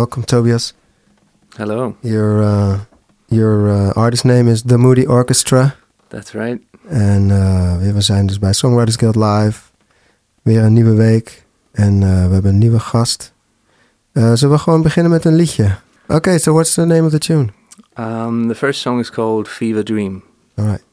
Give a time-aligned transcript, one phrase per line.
[0.00, 0.74] welcome, Tobias.
[1.56, 1.94] Hello.
[2.00, 2.78] Your uh,
[3.28, 5.74] your uh, artist name is The Moody Orchestra.
[6.08, 6.60] That's right.
[6.88, 9.60] En uh, we zijn dus bij Songwriters Guild Live.
[10.42, 11.44] Weer een nieuwe week.
[11.72, 13.32] En uh, we hebben een nieuwe gast.
[14.12, 15.76] Uh, zullen we gewoon beginnen met een liedje?
[16.02, 17.48] Oké, okay, so what's the name of the tune?
[17.98, 20.22] Um, the first song is called Fever Dream.
[20.56, 20.84] All right.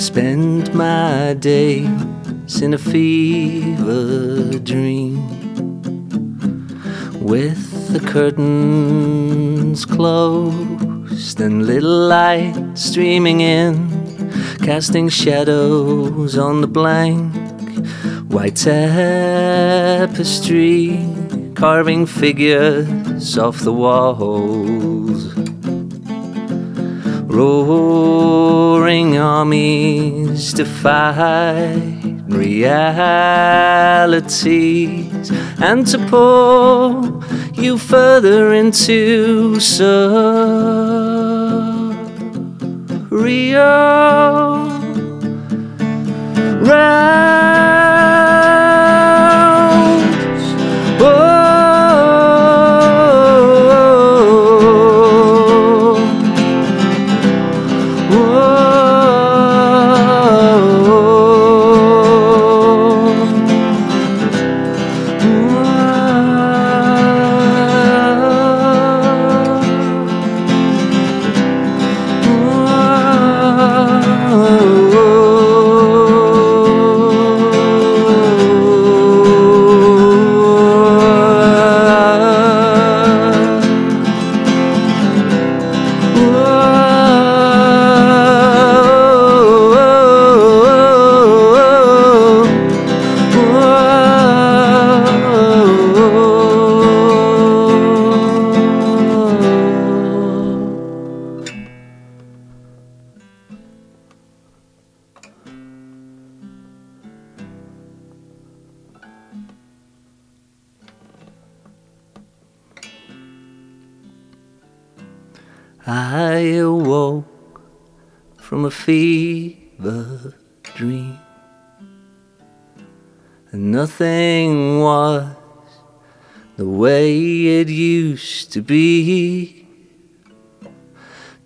[0.00, 5.16] Spend my days in a fever dream
[7.20, 13.90] with the curtains closed and little light streaming in,
[14.64, 17.34] casting shadows on the blank
[18.32, 19.38] white tapestry,
[21.54, 24.89] carving figures off the walls
[27.30, 32.90] roaring armies to fight realities
[35.60, 37.22] and to pull
[37.54, 40.40] you further into surreal.
[46.70, 47.59] fever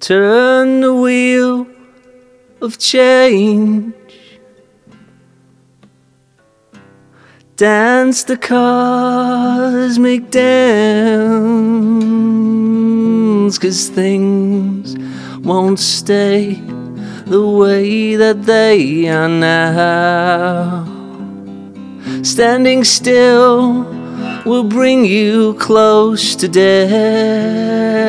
[0.04, 1.66] Turn the wheel
[2.60, 3.94] of change.
[7.56, 10.44] Dance the cosmic dance,
[13.56, 14.94] cause things
[15.38, 16.60] won't stay
[17.24, 20.84] the way that they are now.
[22.22, 23.86] Standing still
[24.44, 28.04] will bring you close to death.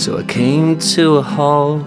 [0.00, 1.84] So I came to a halt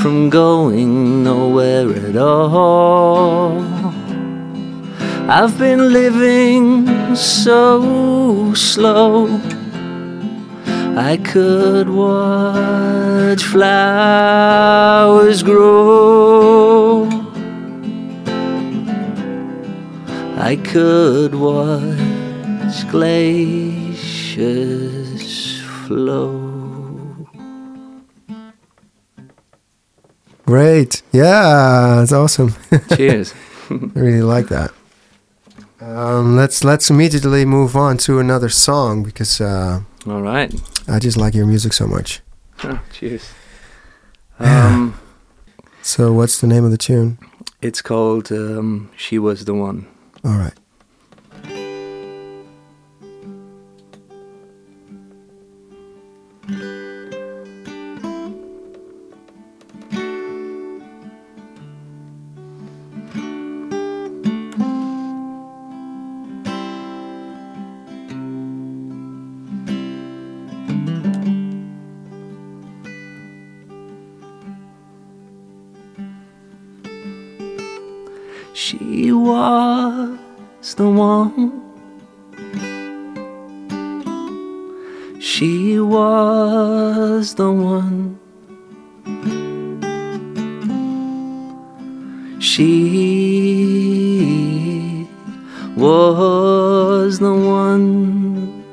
[0.00, 3.60] from going nowhere at all.
[5.28, 9.28] I've been living so slow.
[10.96, 17.10] I could watch flowers grow.
[20.38, 24.00] I could watch glaciers
[25.86, 26.41] flow.
[30.52, 31.02] Great.
[31.12, 32.54] Yeah, it's awesome.
[32.94, 33.32] Cheers.
[33.70, 34.70] I really like that.
[35.80, 40.52] Um, let's let's immediately move on to another song because uh, all right.
[40.86, 42.20] I just like your music so much.
[42.64, 43.24] Oh, cheers.
[44.38, 45.00] Um,
[45.80, 47.16] so what's the name of the tune?
[47.62, 49.86] It's called um, "She Was the One."
[50.22, 50.58] All right.
[80.74, 81.60] The one.
[85.20, 88.18] She was the one.
[92.40, 92.68] She
[95.76, 98.64] was the one.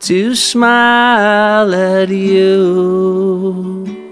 [0.00, 4.03] To smile at you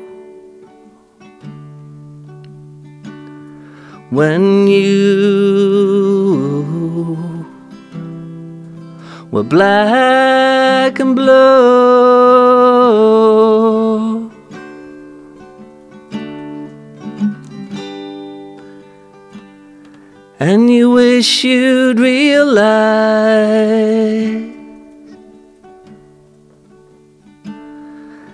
[4.13, 4.93] when you
[9.31, 12.13] were black and blue.
[20.39, 22.53] And you wish you'd realize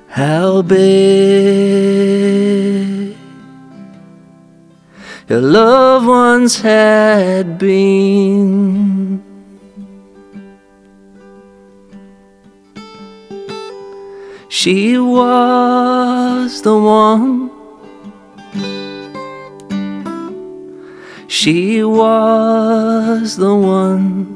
[0.09, 2.28] how big
[5.29, 9.23] your loved ones had been.
[14.49, 17.51] She was the one.
[21.29, 24.35] She was the one.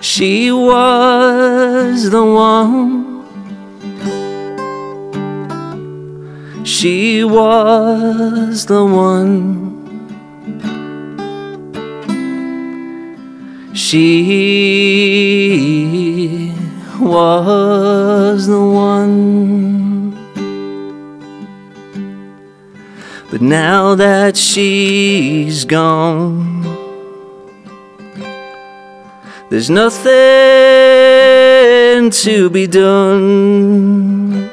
[0.00, 3.22] She was the one.
[6.64, 9.71] She was the one.
[13.92, 14.00] She
[16.98, 20.12] was the one.
[23.30, 26.62] But now that she's gone,
[29.50, 30.10] there's nothing
[32.24, 34.48] to be done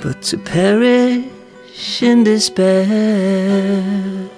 [0.00, 4.29] but to perish in despair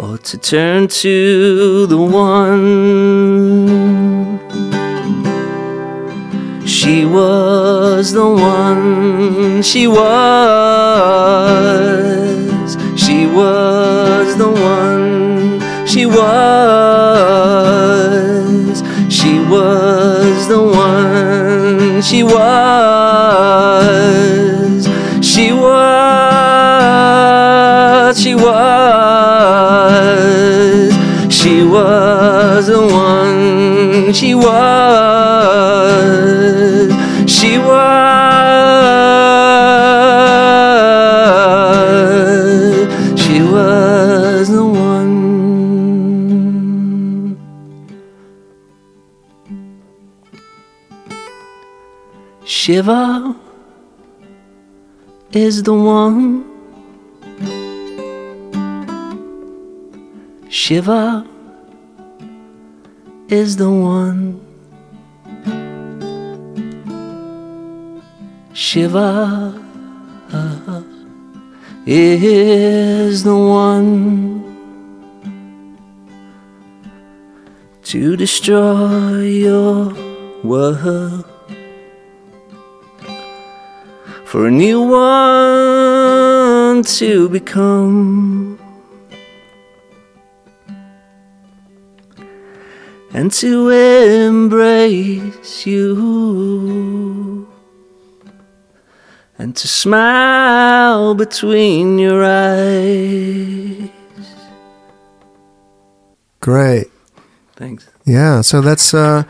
[0.00, 2.56] or to turn to the one.
[6.66, 10.00] She was the one, she was,
[12.96, 16.20] she was the one, she was,
[19.12, 22.40] she was the one, she was,
[25.22, 26.40] she was,
[28.18, 28.79] she was,
[31.40, 34.50] she was the one, she was,
[37.26, 38.10] she was,
[43.18, 45.16] she was the one.
[52.44, 53.34] Shiva
[55.32, 56.59] is the one.
[60.50, 61.24] Shiva
[63.28, 64.40] is the one.
[68.52, 69.54] Shiva
[70.32, 70.82] uh,
[71.86, 74.42] is the one
[77.84, 79.94] to destroy your
[80.42, 81.24] world
[84.24, 88.59] for a new one to become.
[93.12, 97.46] And to embrace you
[99.38, 103.88] and to smile between your eyes.
[106.40, 106.86] Great.
[107.56, 107.88] Thanks.
[108.06, 109.24] Yeah, so that's uh,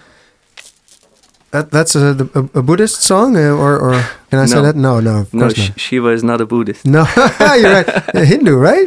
[1.50, 3.92] That, that's a, a, a Buddhist song, uh, or, or
[4.30, 4.76] can I say that?
[4.76, 5.72] No, no, No, Sh-.
[5.76, 6.86] Shiva is not a Buddhist.
[6.86, 7.04] No,
[7.58, 7.88] you're right.
[8.14, 8.86] A Hindu, right?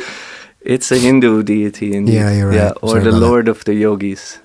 [0.61, 2.13] It's a Hindu deity, indeed.
[2.15, 3.25] Yeah, you're Yeah, or Sorry the about that.
[3.27, 4.39] Lord of the Yogis.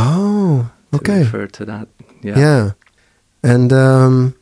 [0.00, 1.18] Oh, To okay.
[1.20, 1.88] refer to that.
[2.22, 2.38] Yeah.
[2.38, 2.70] Yeah.
[3.42, 4.34] And um,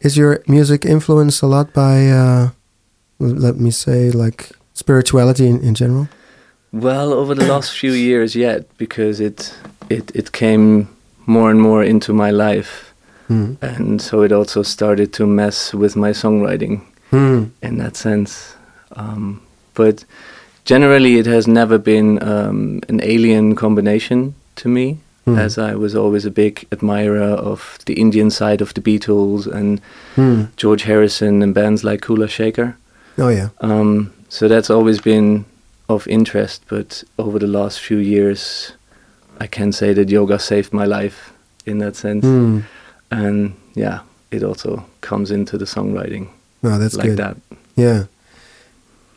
[0.00, 2.48] is your music influenced a lot by, uh,
[3.18, 6.08] let me say, like spirituality in, in general?
[6.72, 9.54] Well, over the last few years, yet because it
[9.88, 10.86] it it came
[11.26, 12.92] more and more into my life,
[13.28, 13.54] Hmm.
[13.62, 16.80] and so it also started to mess with my songwriting
[17.10, 17.44] Hmm.
[17.62, 18.54] in that sense.
[18.96, 19.40] Um,
[19.74, 20.04] but
[20.68, 25.38] generally, it has never been um, an alien combination to me, Hmm.
[25.38, 29.80] as I was always a big admirer of the Indian side of the Beatles and
[30.16, 30.42] Hmm.
[30.56, 32.74] George Harrison and bands like Kula Shaker.
[33.18, 33.48] Oh yeah.
[33.60, 35.44] Um, so that's always been
[35.88, 38.72] of interest, but over the last few years,
[39.40, 41.32] I can say that yoga saved my life
[41.66, 42.24] in that sense.
[42.24, 42.60] Hmm.
[43.10, 43.98] And yeah,
[44.30, 46.28] it also comes into the songwriting
[46.62, 47.16] No, that's like good.
[47.18, 47.36] that.
[47.76, 48.04] Yeah.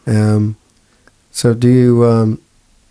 [0.07, 0.55] Um,
[1.31, 2.39] so do you um,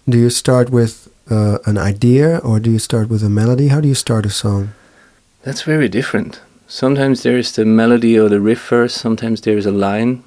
[0.09, 3.69] do you start with uh, an idea or do you start with a melody?
[3.69, 4.71] How do you start a song?
[5.43, 6.41] That's very different.
[6.69, 10.23] Sometimes there's the melody or the riff first, sometimes there's a line.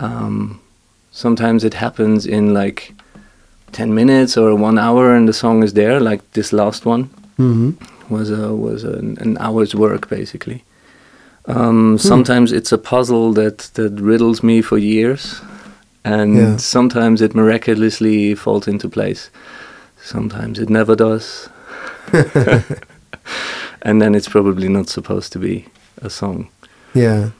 [0.00, 0.60] Um,
[1.12, 2.92] sometimes it happens in like
[3.72, 7.04] 10 minutes or one hour and the song is there, like this last one.
[7.36, 7.70] hmm
[8.10, 10.64] was a was an, an hour's work basically.
[11.46, 15.40] Um, Sometimes it's a puzzle that that riddles me for years,
[16.04, 16.56] and Yeah.
[16.58, 19.30] sometimes it miraculously falls into place.
[20.02, 21.48] Sometimes it never does,
[23.82, 25.66] and then it's probably not supposed to be
[26.02, 26.48] a song.
[26.94, 27.30] Yeah.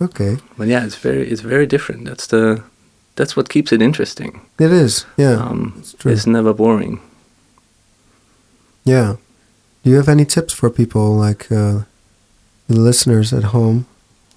[0.00, 0.36] Okay.
[0.58, 2.04] But yeah, it's very it's very different.
[2.06, 2.62] That's the
[3.16, 4.40] that's what keeps it interesting.
[4.58, 5.06] It is.
[5.16, 5.34] Yeah.
[5.34, 7.00] um, it's it's never boring.
[8.84, 9.16] Yeah.
[9.84, 11.82] Do you have any tips for people like uh,
[12.68, 13.86] the listeners at home?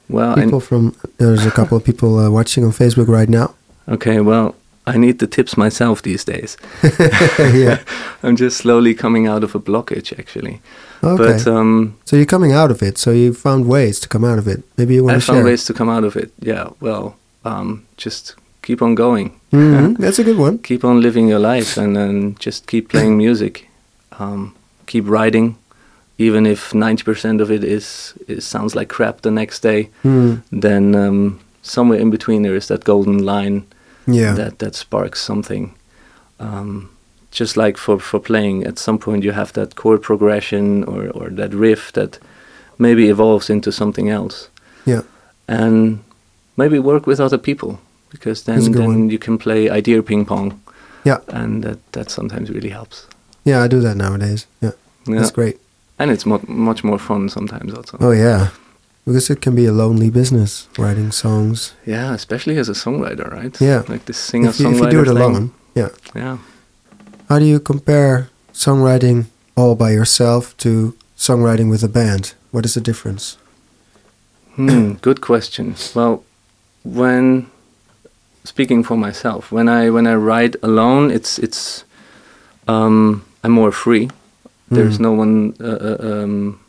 [0.09, 3.55] Well, People from there's a couple of people uh, watching on Facebook right now.
[3.87, 4.53] okay, well,
[4.87, 6.57] I need the tips myself these days.
[7.39, 7.79] yeah.
[8.23, 10.61] I'm just slowly coming out of a blockage, actually.
[11.03, 11.23] Okay.
[11.23, 12.97] But um, so you're coming out of it.
[12.97, 14.63] So you found ways to come out of it.
[14.77, 15.35] Maybe you want I to share.
[15.35, 16.31] I found ways to come out of it.
[16.39, 19.31] Yeah, well, um, just keep on going.
[19.51, 20.57] Mhm, That's a good one.
[20.59, 23.67] Keep on living your life and then just keep playing music.
[24.19, 24.53] Um,
[24.85, 25.55] keep writing.
[26.17, 30.41] Even if 90% of it is, is sounds like crap the next day, Mm.
[30.51, 33.65] then um, somewhere in between there is that golden line
[34.07, 34.35] Yeah.
[34.35, 35.73] that that sparks something.
[36.39, 36.89] Um,
[37.31, 41.29] just like for for playing, at some point you have that chord progression or or
[41.35, 42.19] that riff that
[42.77, 44.49] maybe evolves into something else,
[44.85, 45.01] yeah.
[45.47, 45.99] and
[46.55, 47.79] maybe work with other people
[48.11, 49.09] because then then one.
[49.09, 50.59] you can play idea ping pong,
[51.05, 51.19] Yeah.
[51.27, 53.07] and that that sometimes really helps.
[53.45, 54.47] Yeah, I do that nowadays.
[54.61, 54.71] Yeah.
[55.07, 55.19] Yeah.
[55.19, 55.55] That's great.
[55.99, 57.97] and it's mo- much more fun sometimes also.
[57.99, 58.47] Oh yeah.
[59.05, 61.73] Because it can be a lonely business writing songs.
[61.85, 63.55] Yeah, especially as a songwriter, right?
[63.61, 63.83] Yeah.
[63.87, 65.17] like this singer If songwriter if you do it thing.
[65.17, 65.51] alone.
[65.75, 65.89] Yeah.
[66.15, 66.37] Yeah.
[67.29, 72.33] How do you compare songwriting all by yourself to songwriting with a band?
[72.51, 73.37] What is the difference?
[74.55, 75.75] Hmm, good question.
[75.93, 76.23] Well,
[76.83, 77.45] when
[78.43, 81.83] speaking for myself, when I when I write alone, it's it's
[82.67, 84.09] um, I'm more free.
[84.71, 85.01] There's Mm.
[85.01, 86.59] no one uh, uh, um,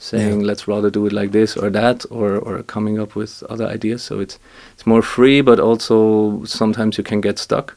[0.00, 3.66] saying let's rather do it like this or that, or or coming up with other
[3.66, 4.02] ideas.
[4.02, 4.38] So it's
[4.74, 7.76] it's more free, but also sometimes you can get stuck,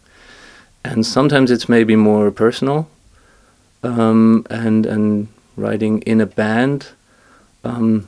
[0.84, 2.88] and sometimes it's maybe more personal.
[3.84, 5.28] Um, and and
[5.58, 6.88] writing in a band.
[7.64, 8.08] Um,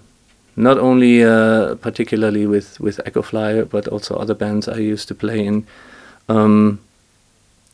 [0.55, 5.15] not only uh, particularly with with Echo Flyer, but also other bands I used to
[5.15, 5.65] play in.
[6.29, 6.79] Um,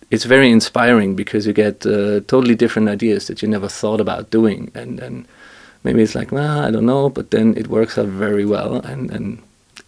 [0.09, 4.31] it's very inspiring because you get uh, totally different ideas that you never thought about
[4.31, 5.25] doing, and and
[5.83, 9.11] maybe it's like, well, I don't know, but then it works out very well, and
[9.11, 9.37] and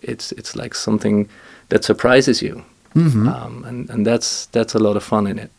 [0.01, 1.27] it's it's like something
[1.69, 2.63] that surprises you,
[2.95, 3.27] Mm-hmm.
[3.27, 5.50] um, and and that's that's a lot of fun in it.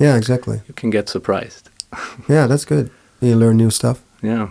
[0.00, 0.60] yeah, exactly.
[0.68, 1.68] You can get surprised.
[2.28, 2.90] Yeah, that's good.
[3.20, 3.98] You learn new stuff.
[4.22, 4.48] Yeah.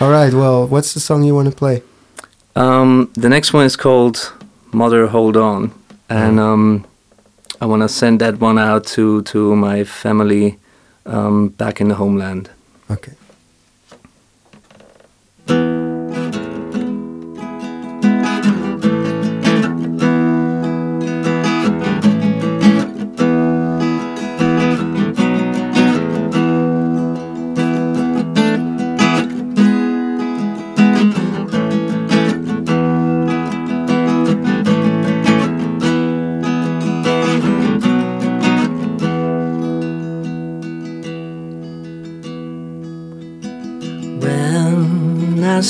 [0.00, 0.32] All right.
[0.34, 1.82] Well, what's the song you want to play?
[2.56, 4.32] Um, the next one is called
[4.72, 5.70] Mother Hold On,
[6.08, 6.84] and um,
[7.60, 10.56] I want to send that one out to to my family
[11.06, 12.48] um, back in the homeland.
[12.90, 13.12] Okay.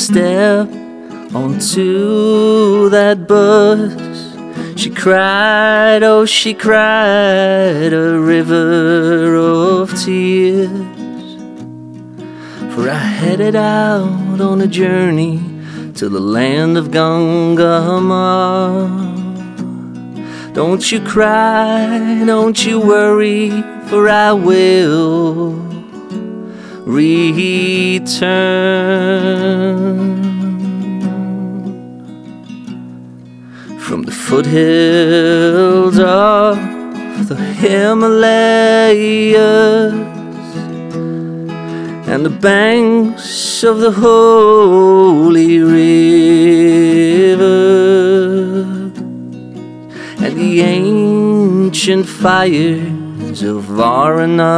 [0.04, 0.68] Step
[1.34, 3.90] onto that bus,
[4.78, 10.68] she cried, oh, she cried a river of tears.
[12.74, 15.40] For I headed out on a journey
[15.94, 17.94] to the land of Gangamar.
[20.52, 23.50] Don't you cry, don't you worry,
[23.88, 25.63] for I will
[26.84, 28.24] return.
[33.78, 36.58] From the foothills of
[37.28, 38.74] the Himalayas
[42.06, 45.84] and the banks of the holy river
[50.24, 54.54] and the ancient fires of Varanasi.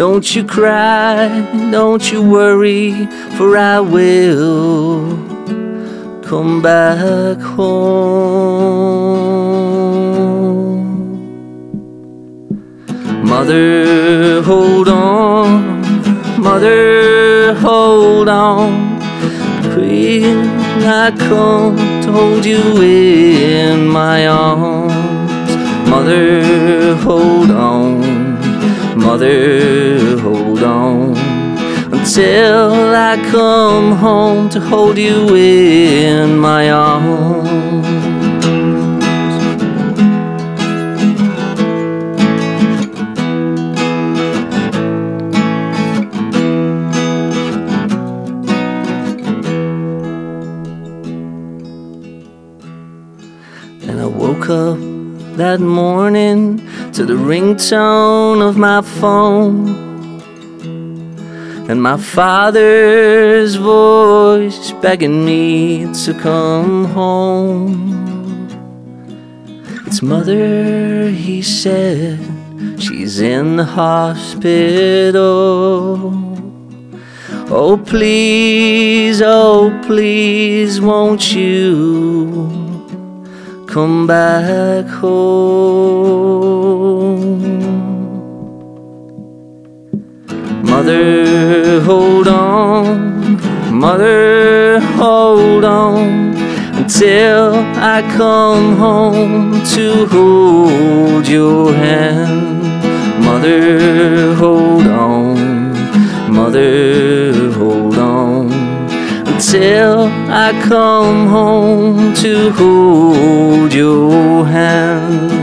[0.00, 1.28] Don't you cry,
[1.70, 5.14] don't you worry, for I will
[6.22, 8.80] come back home.
[13.28, 15.82] Mother, hold on,
[16.40, 18.98] mother, hold on.
[19.74, 20.46] Queen,
[20.82, 24.94] I come to hold you in my arms.
[25.90, 28.19] Mother, hold on,
[29.00, 31.16] mother, hold on.
[31.92, 37.86] Until I come home to hold you in my arms.
[53.88, 54.78] And I woke up
[55.36, 56.69] that morning
[57.00, 59.70] to the ringtone of my phone.
[61.70, 68.50] And my father's voice begging me to come home.
[69.86, 72.18] It's mother, he said,
[72.78, 75.22] she's in the hospital.
[77.48, 82.69] Oh, please, oh, please, won't you
[83.70, 85.30] come back home?
[90.64, 93.38] Mother, hold on,
[93.72, 96.34] mother, hold on
[96.80, 97.54] until
[97.94, 102.62] I come home to hold your hand.
[103.24, 105.72] Mother, hold on,
[106.34, 107.19] mother,
[109.52, 115.40] until I come home to hold your hand.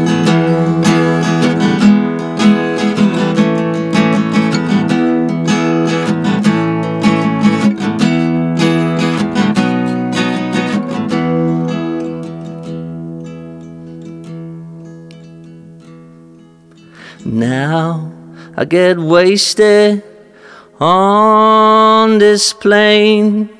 [17.26, 18.14] Now
[18.56, 20.02] I get wasted
[20.80, 23.57] on this plane,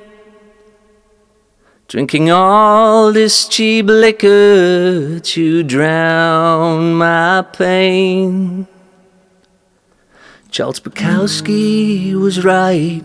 [1.88, 8.68] drinking all this cheap liquor to drown my pain.
[10.52, 13.02] Charles Bukowski was right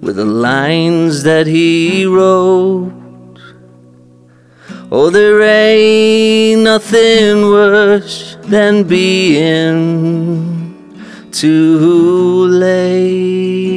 [0.00, 2.94] with the lines that he wrote.
[4.90, 10.74] Oh, there ain't nothing worse than being
[11.30, 13.68] too late.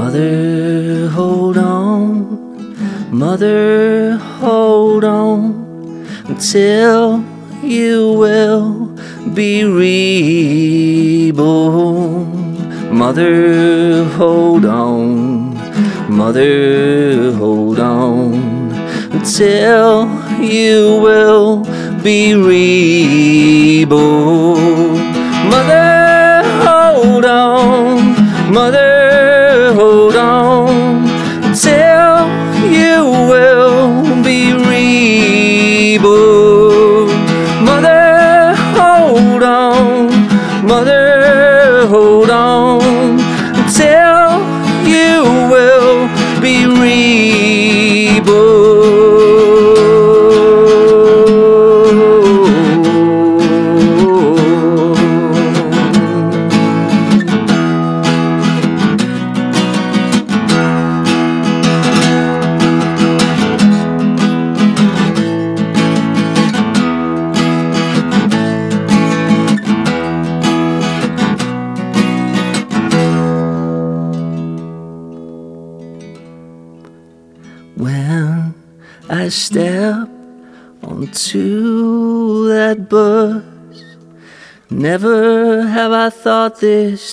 [0.00, 7.24] Mother, hold on, mother, hold on until
[7.64, 8.94] you will
[9.34, 11.42] be reborn.
[12.96, 15.54] Mother, hold on,
[16.08, 18.34] mother, hold on
[19.10, 20.06] until
[20.40, 21.64] you will
[22.04, 22.34] be
[23.80, 24.87] reborn.
[29.78, 30.47] Hold on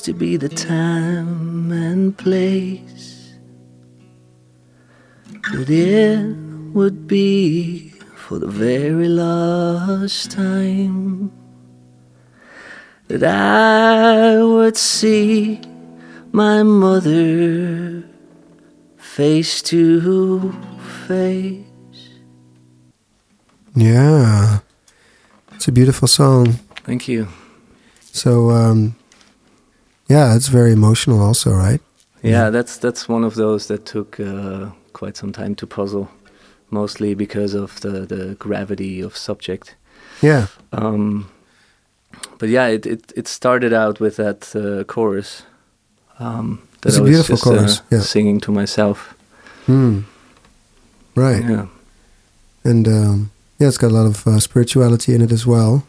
[0.01, 3.34] to be the time and place.
[5.51, 6.36] But it
[6.73, 11.31] would be for the very last time
[13.08, 15.62] that I would see
[16.31, 18.03] my mother
[18.97, 20.51] face to
[21.08, 21.65] face.
[23.75, 24.60] Yeah.
[25.53, 26.53] It's a beautiful song.
[26.84, 27.27] Thank you.
[28.01, 28.95] So, um,
[30.10, 31.82] yeah, it's very emotional, also, right?
[32.24, 36.08] Yeah, that's that's one of those that took uh, quite some time to puzzle,
[36.70, 39.76] mostly because of the the gravity of subject.
[40.22, 40.48] Yeah.
[40.72, 41.26] Um,
[42.39, 45.44] but yeah, it, it it started out with that uh, chorus
[46.20, 48.02] um, that It's I a beautiful just, chorus, uh, yeah.
[48.02, 49.13] singing to myself.
[49.65, 50.00] Hmm.
[51.15, 51.44] Right.
[51.44, 51.68] Yeah,
[52.63, 55.84] And um, yeah, it's got a lot of uh, spirituality in it as well.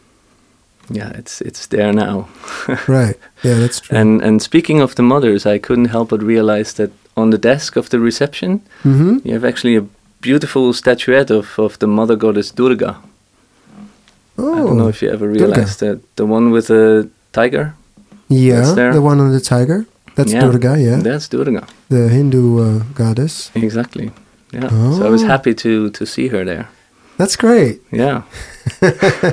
[0.89, 2.27] Yeah, it's it's there now.
[2.87, 3.15] Right.
[3.43, 3.97] Yeah, that's true.
[3.97, 7.75] And and speaking of the mothers, I couldn't help but realize that on the desk
[7.77, 9.17] of the reception, mm-hmm.
[9.23, 9.85] you have actually a
[10.21, 12.95] beautiful statuette of, of the mother goddess Durga.
[14.37, 15.45] Oh, I don't know if you ever Durga.
[15.45, 17.73] realized that the one with the tiger.
[18.29, 19.85] yeah, the one on the tiger.
[20.15, 20.41] That's Yeah.
[20.51, 21.61] Durga, yeah, That's Durga.
[21.89, 23.51] the Hindu uh, goddess.
[23.55, 24.09] Exactly.
[24.53, 24.69] Yeah.
[24.69, 25.27] So I was Oh.
[25.27, 26.65] happy to to see her there.
[27.17, 27.81] That's great.
[27.91, 28.21] Yeah.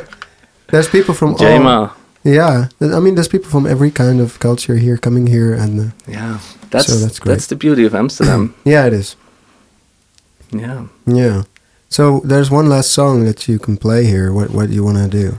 [0.75, 1.39] There's people from all.
[1.39, 1.91] Jema.
[2.25, 5.85] Yeah, I mean, there's people from every kind of culture here coming here, and uh,
[6.09, 6.39] Yeah.
[6.71, 7.33] That's So that's great.
[7.35, 8.55] That's the beauty of Amsterdam.
[8.65, 9.17] yeah, it is.
[10.51, 10.87] yeah.
[11.07, 11.43] Yeah.
[11.89, 14.33] So there's one last song that you can play here.
[14.33, 15.39] What what do you want to do?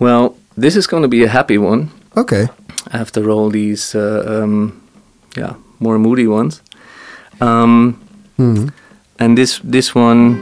[0.00, 2.48] Well, this is going to be a happy one Okay.
[2.92, 4.72] after all these, uh, um,
[5.36, 6.62] yeah, more moody ones.
[7.40, 7.94] Um,
[8.36, 8.68] Hmm.
[9.18, 10.36] and this this one,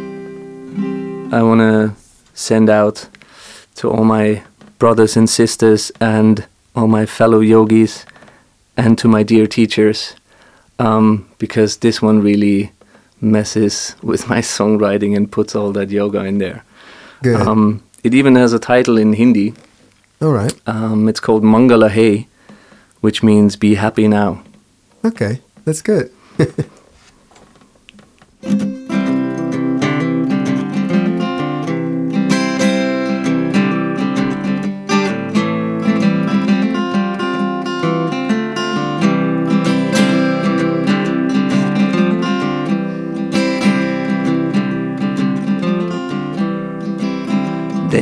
[1.32, 1.90] I want to
[2.34, 3.08] send out
[3.76, 4.42] to all my
[4.78, 8.04] brothers and sisters and all my fellow yogis
[8.76, 10.14] and to my dear teachers
[10.78, 12.72] um, because this one really
[13.20, 16.64] messes with my songwriting and puts all that yoga in there.
[17.22, 17.40] Good.
[17.40, 19.54] Um, it even has a title in Hindi.
[20.20, 20.54] All right.
[20.66, 22.28] Um, it's called Mangala Hey,
[23.00, 24.42] which means be happy now.
[25.04, 25.40] Okay.
[25.64, 26.12] That's good.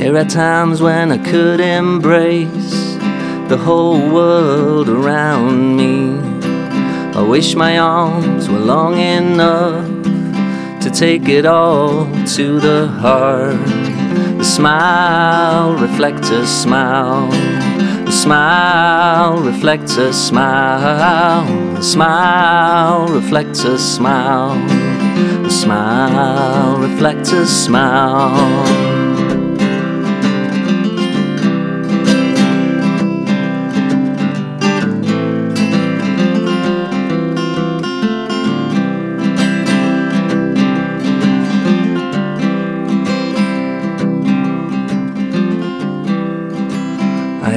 [0.05, 2.95] There are times when I could embrace
[3.49, 6.19] the whole world around me.
[7.19, 9.87] I wish my arms were long enough
[10.83, 12.05] to take it all
[12.37, 13.57] to the heart.
[14.37, 17.31] The smile reflects a smile.
[18.05, 21.77] The smile reflects a smile.
[21.77, 24.55] The smile reflects a smile.
[25.45, 28.94] The smile reflects a smile.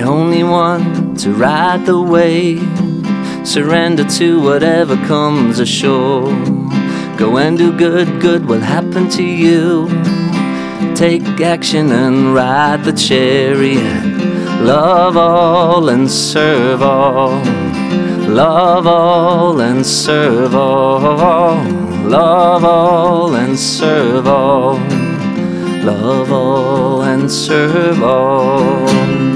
[0.07, 2.63] Only one to ride the wave,
[3.45, 6.31] surrender to whatever comes ashore.
[7.17, 9.87] Go and do good, good will happen to you.
[10.95, 14.05] Take action and ride the chariot.
[14.61, 17.43] Love all and serve all.
[18.27, 21.63] Love all and serve all.
[22.07, 24.79] Love all and serve all.
[25.83, 29.26] Love all and serve all.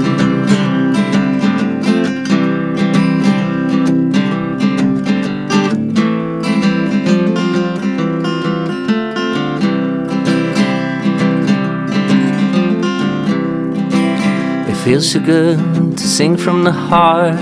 [14.84, 15.58] Feels so good
[15.96, 17.38] to sing from the heart,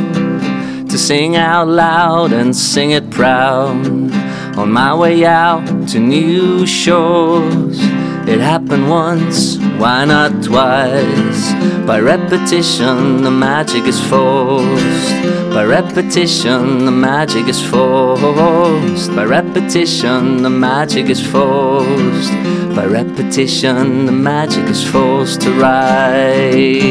[0.90, 3.87] to sing out loud and sing it proud.
[4.59, 7.79] On my way out to new shores,
[8.29, 11.53] it happened once, why not twice?
[11.87, 15.39] By repetition, the magic is forced.
[15.52, 19.14] By repetition, the magic is forced.
[19.16, 22.32] By repetition, the magic is forced.
[22.76, 26.90] By repetition, the magic is forced to rise.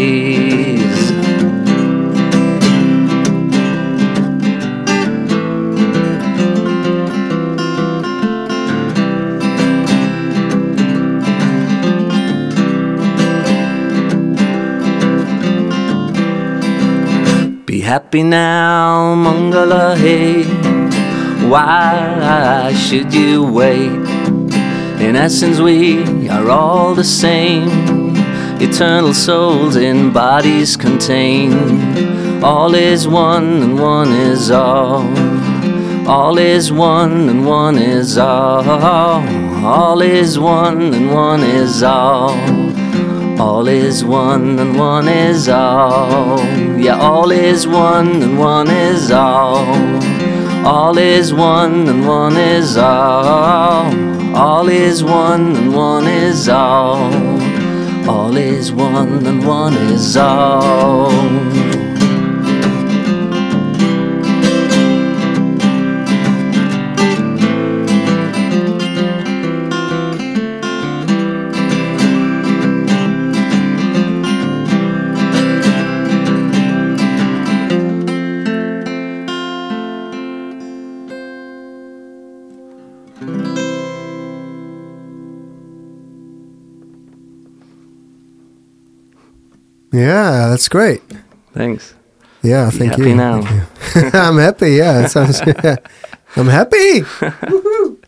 [17.89, 20.43] Happy now, Mangala hey.
[21.49, 24.05] Why should you wait?
[25.01, 28.13] In essence, we are all the same.
[28.61, 32.43] Eternal souls in bodies contained.
[32.43, 35.01] All is one and one is all.
[36.07, 38.69] All is one and one is all.
[39.65, 42.58] All is one and one is all.
[43.39, 46.39] All is one and one is all.
[46.77, 49.65] Yeah, all is one and one is all.
[50.67, 54.35] All is one and one is all.
[54.35, 57.13] All is one and one is all.
[58.09, 61.68] All is one and one is all.
[89.99, 91.01] Yeah, that's great.
[91.53, 91.93] Thanks.
[92.41, 93.15] Yeah, Be thank happy you.
[93.15, 93.41] now.
[93.41, 94.19] Thank you.
[94.19, 94.71] I'm happy.
[94.75, 95.41] Yeah, it sounds.
[95.63, 95.75] Yeah.
[96.35, 97.01] I'm happy.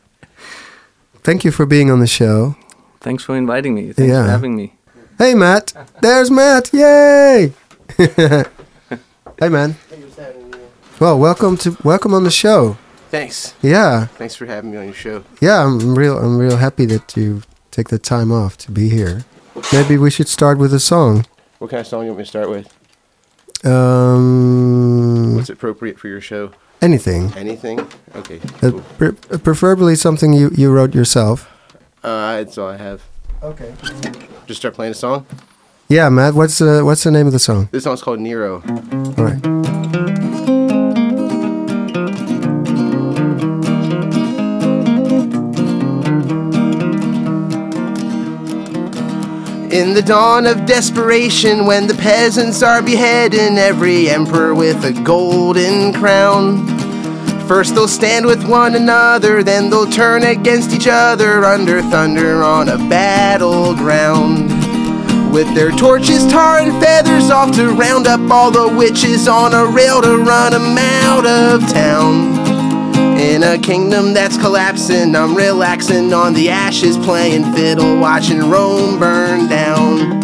[1.23, 2.55] Thank you for being on the show.
[2.99, 3.93] Thanks for inviting me.
[3.93, 4.23] Thanks Yeah.
[4.25, 4.75] for having me.
[5.17, 5.73] Hey, Matt.
[6.01, 6.71] There's Matt.
[6.73, 7.53] Yay!
[7.97, 9.75] hey, man.
[10.99, 12.77] Well, welcome to welcome on the show.
[13.09, 13.53] Thanks.
[13.61, 15.23] Yeah, Thanks for having me on your show.
[15.41, 15.63] yeah.
[15.65, 16.17] I'm real.
[16.17, 19.25] I'm real happy that you take the time off to be here.
[19.73, 21.25] Maybe we should start with a song.
[21.61, 22.73] What kind of song do you want me to start with?
[23.63, 26.53] Um, What's appropriate for your show?
[26.81, 27.31] anything.
[27.37, 27.79] Anything?
[28.15, 28.39] Okay.
[28.63, 28.81] Uh, Cool.
[28.97, 31.47] pre- preferably something you, you wrote yourself.
[32.03, 33.03] Uh, that's all I have.
[33.43, 33.75] Okay.
[34.47, 35.27] Just start playing a song.
[35.87, 36.33] Yeah, Matt.
[36.33, 37.69] What's the what's the name of the song?
[37.71, 38.63] This song's called Nero.
[39.19, 40.20] All right.
[49.71, 55.93] In the dawn of desperation, when the peasants are beheading every emperor with a golden
[55.93, 56.67] crown.
[57.47, 62.67] First they'll stand with one another, then they'll turn against each other under thunder on
[62.67, 64.49] a battleground.
[65.31, 69.65] With their torches, tar, and feathers off to round up all the witches on a
[69.65, 72.40] rail to run 'em out of town.
[73.21, 79.47] In a kingdom that's collapsing, I'm relaxing on the ashes, playing fiddle, watching Rome burn
[79.47, 80.19] down.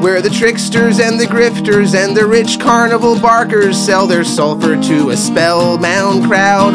[0.00, 5.10] Where the tricksters and the grifters and the rich carnival barkers sell their sulfur to
[5.10, 6.74] a spellbound crowd.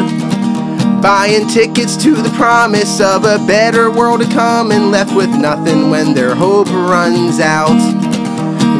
[1.00, 5.88] Buying tickets to the promise of a better world to come and left with nothing
[5.88, 8.05] when their hope runs out.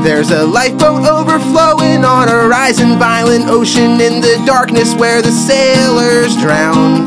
[0.02, 6.36] There's a lifeboat overflowing on a rising violent ocean in the darkness where the sailors
[6.36, 7.06] drown.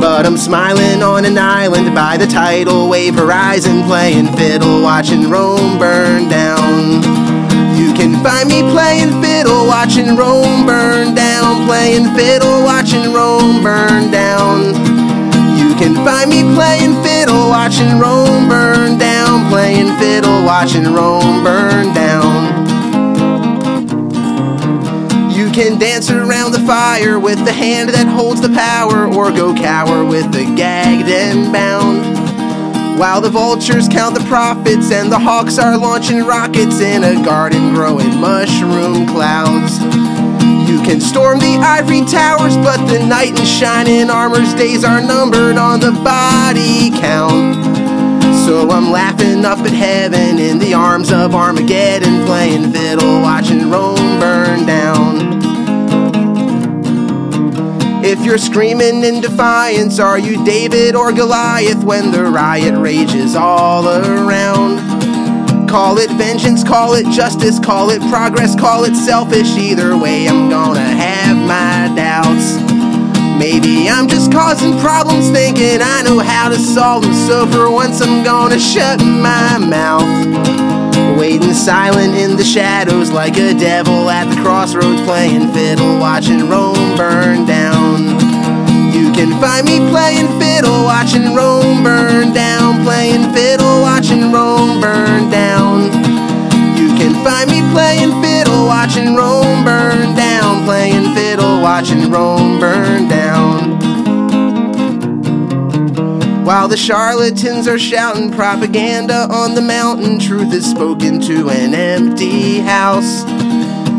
[0.00, 5.78] But I'm smiling on an island by the tidal wave horizon, playing fiddle, watching Rome
[5.78, 7.02] burn down.
[7.76, 14.10] You can find me playing fiddle, watching Rome burn down, playing fiddle, watching Rome burn
[14.10, 14.74] down.
[15.58, 19.15] You can find me playing fiddle, watching Rome burn down,
[19.48, 22.66] playing fiddle, watching Rome burn down.
[25.32, 29.54] You can dance around the fire with the hand that holds the power, or go
[29.54, 32.16] cower with the gagged and bound.
[32.98, 37.74] While the vultures count the profits and the hawks are launching rockets in a garden
[37.74, 39.78] growing mushroom clouds.
[40.68, 45.58] You can storm the ivory towers, but the knight in shining armor's days are numbered
[45.58, 47.85] on the body count.
[48.46, 54.20] So I'm laughing up at heaven in the arms of Armageddon, playing fiddle, watching Rome
[54.20, 55.42] burn down.
[58.04, 63.88] If you're screaming in defiance, are you David or Goliath when the riot rages all
[63.88, 64.78] around?
[65.68, 69.56] Call it vengeance, call it justice, call it progress, call it selfish.
[69.56, 72.75] Either way, I'm gonna have my doubts.
[73.48, 77.14] Maybe I'm just causing problems thinking I know how to solve them.
[77.14, 80.02] So for once, I'm gonna shut my mouth.
[81.16, 86.96] Waiting silent in the shadows like a devil at the crossroads, playing fiddle, watching Rome
[86.96, 88.18] burn down.
[88.92, 95.30] You can find me playing fiddle, watching Rome burn down, playing fiddle, watching Rome burn
[95.30, 95.84] down.
[96.76, 102.55] You can find me playing fiddle, watching Rome burn down, playing fiddle, watching Rome
[106.46, 112.60] While the charlatans are shouting propaganda on the mountain, truth is spoken to an empty
[112.60, 113.24] house.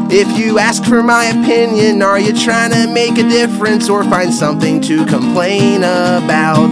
[0.10, 4.34] If you ask for my opinion, are you trying to make a difference or find
[4.34, 6.70] something to complain about?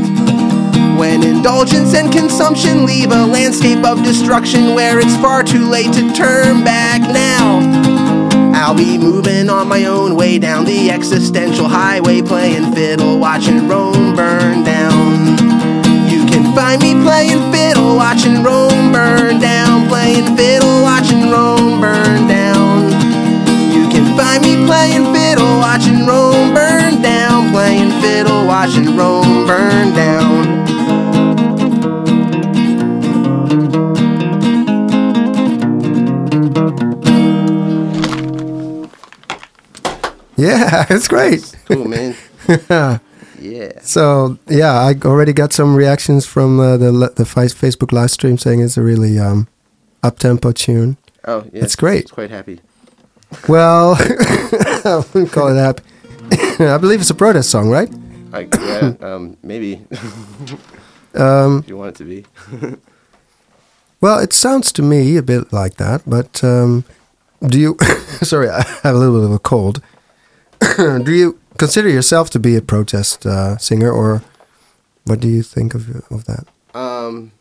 [0.98, 6.14] When indulgence and consumption leave a landscape of destruction where it's far too late to
[6.14, 7.60] turn back now.
[8.56, 14.16] I'll be moving on my own way down the existential highway, playing fiddle, watching Rome
[14.16, 15.65] burn down.
[16.56, 22.84] Find me playing fiddle, watching Rome burn down, playing fiddle, watching Rome burn down.
[23.74, 29.94] You can find me playing fiddle, watching Rome burn down, playing fiddle, watching Rome burn
[29.94, 30.66] down.
[40.38, 41.56] Yeah, it's great.
[41.66, 42.16] Cool, man.
[42.70, 43.00] Yeah.
[43.82, 48.62] So yeah, I already got some reactions from uh, the the Facebook live stream saying
[48.62, 49.48] it's a really um,
[50.04, 50.98] up tempo tune.
[51.28, 51.64] Oh, yeah.
[51.64, 52.04] It's great.
[52.04, 52.60] It's quite happy.
[53.48, 55.84] Well, I wouldn't call it happy.
[56.64, 57.90] I believe it's a protest song, right?
[58.32, 59.86] I, yeah, um, maybe
[61.16, 62.26] Um, if you want it to be.
[64.02, 66.84] well, it sounds to me a bit like that, but um,
[67.42, 67.78] do you?
[68.22, 69.82] sorry, I have a little bit of a cold.
[70.78, 74.22] do you consider yourself to be a protest uh, singer, or
[75.06, 76.46] what do you think of of that?
[76.74, 77.32] Um,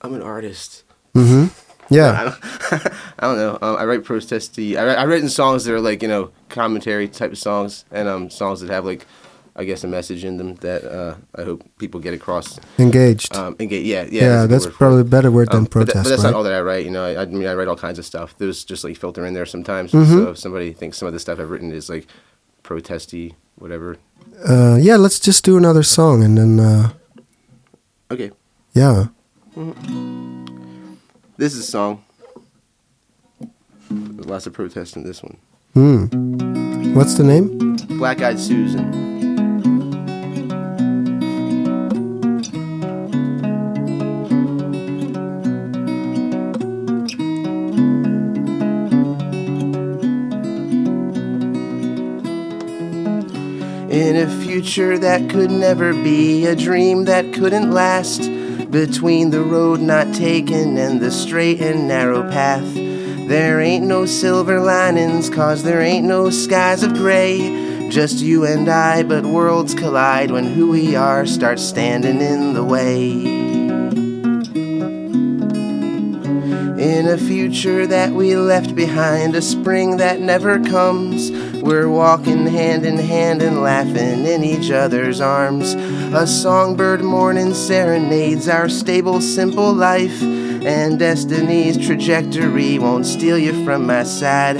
[0.00, 0.84] I'm an artist.
[1.14, 2.24] hmm I Yeah.
[2.24, 2.86] don't,
[3.18, 3.58] I don't know.
[3.60, 4.76] Um, I write protesty.
[4.78, 8.08] I write, I've written songs that are like you know commentary type of songs, and
[8.08, 9.06] um, songs that have like,
[9.56, 12.58] I guess, a message in them that uh, I hope people get across.
[12.78, 13.34] Engaged.
[13.36, 13.84] Um, engage.
[13.86, 14.22] Yeah, yeah.
[14.22, 14.72] yeah, that's it.
[14.74, 16.30] probably a better word than Um, but, that- protest, but that's right?
[16.30, 16.84] not all that I write.
[16.84, 18.34] You know, I, I mean, I write all kinds of stuff.
[18.38, 19.92] There's just like filter in there sometimes.
[19.92, 20.06] Mhm.
[20.06, 22.06] So if somebody thinks some of the stuff I've written is like
[22.64, 23.96] protesty, whatever.
[24.48, 26.90] uh, yeah, let's just do another song and then, uh,
[28.10, 28.30] Okay,
[28.74, 29.06] yeah.
[31.36, 32.04] this is a song.
[33.90, 35.36] There's lots of protest in this one.
[35.74, 36.94] Hmm.
[36.94, 37.76] What's the name?
[37.98, 39.33] Black Eyed Susan.
[54.74, 58.28] Future that could never be, a dream that couldn't last,
[58.72, 62.74] between the road not taken and the straight and narrow path.
[62.74, 67.88] There ain't no silver linings, cause there ain't no skies of gray.
[67.88, 72.64] Just you and I, but worlds collide when who we are starts standing in the
[72.64, 73.12] way.
[76.82, 81.30] In a future that we left behind, a spring that never comes,
[81.64, 85.72] we're walking hand in hand and laughing in each other's arms.
[86.12, 93.86] A songbird morning serenades our stable, simple life, and destiny's trajectory won't steal you from
[93.86, 94.58] my side.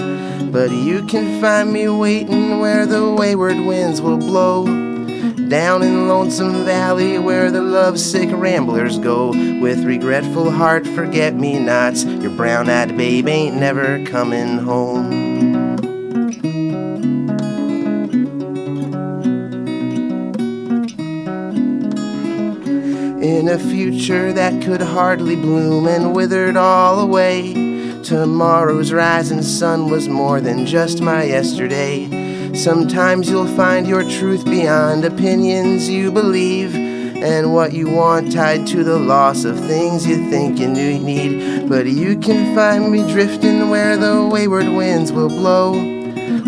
[0.50, 4.64] But you can find me waiting where the wayward winds will blow.
[5.48, 9.28] Down in Lonesome Valley where the lovesick ramblers go
[9.60, 15.33] With regretful heart, forget me nots Your brown eyed babe ain't never coming home
[23.24, 27.54] In a future that could hardly bloom and withered all away
[28.02, 35.06] Tomorrow's rising sun was more than just my yesterday Sometimes you'll find your truth beyond
[35.06, 40.58] opinions you believe and what you want tied to the loss of things you think
[40.58, 41.66] you need.
[41.66, 46.03] But you can find me drifting where the wayward winds will blow.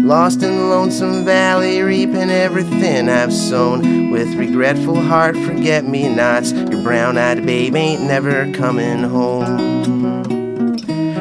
[0.07, 4.12] Lost in the Lonesome Valley, reaping everything I've sown.
[4.12, 6.52] With regretful heart, forget me nots.
[6.52, 10.24] Your brown eyed babe ain't never coming home.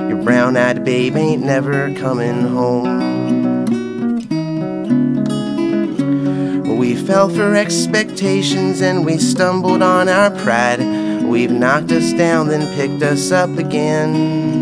[0.07, 3.65] Your brown eyed babe ain't never coming home.
[6.77, 11.23] We fell for expectations and we stumbled on our pride.
[11.23, 14.54] We've knocked us down, then picked us up again.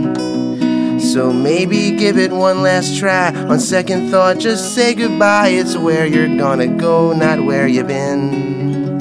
[1.13, 3.31] So maybe give it one last try.
[3.45, 5.49] On second thought, just say goodbye.
[5.49, 8.97] It's where you're gonna go, not where you've been.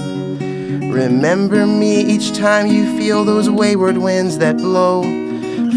[0.93, 5.05] Remember me each time you feel those wayward winds that blow.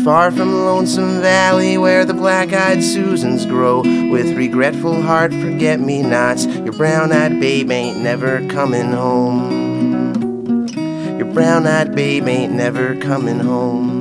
[0.04, 3.80] Far from Lonesome Valley where the black eyed Susans grow.
[4.12, 6.46] With regretful heart, forget me nots.
[6.48, 10.68] Your brown eyed babe ain't never coming home.
[11.18, 13.95] Your brown eyed babe ain't never coming home.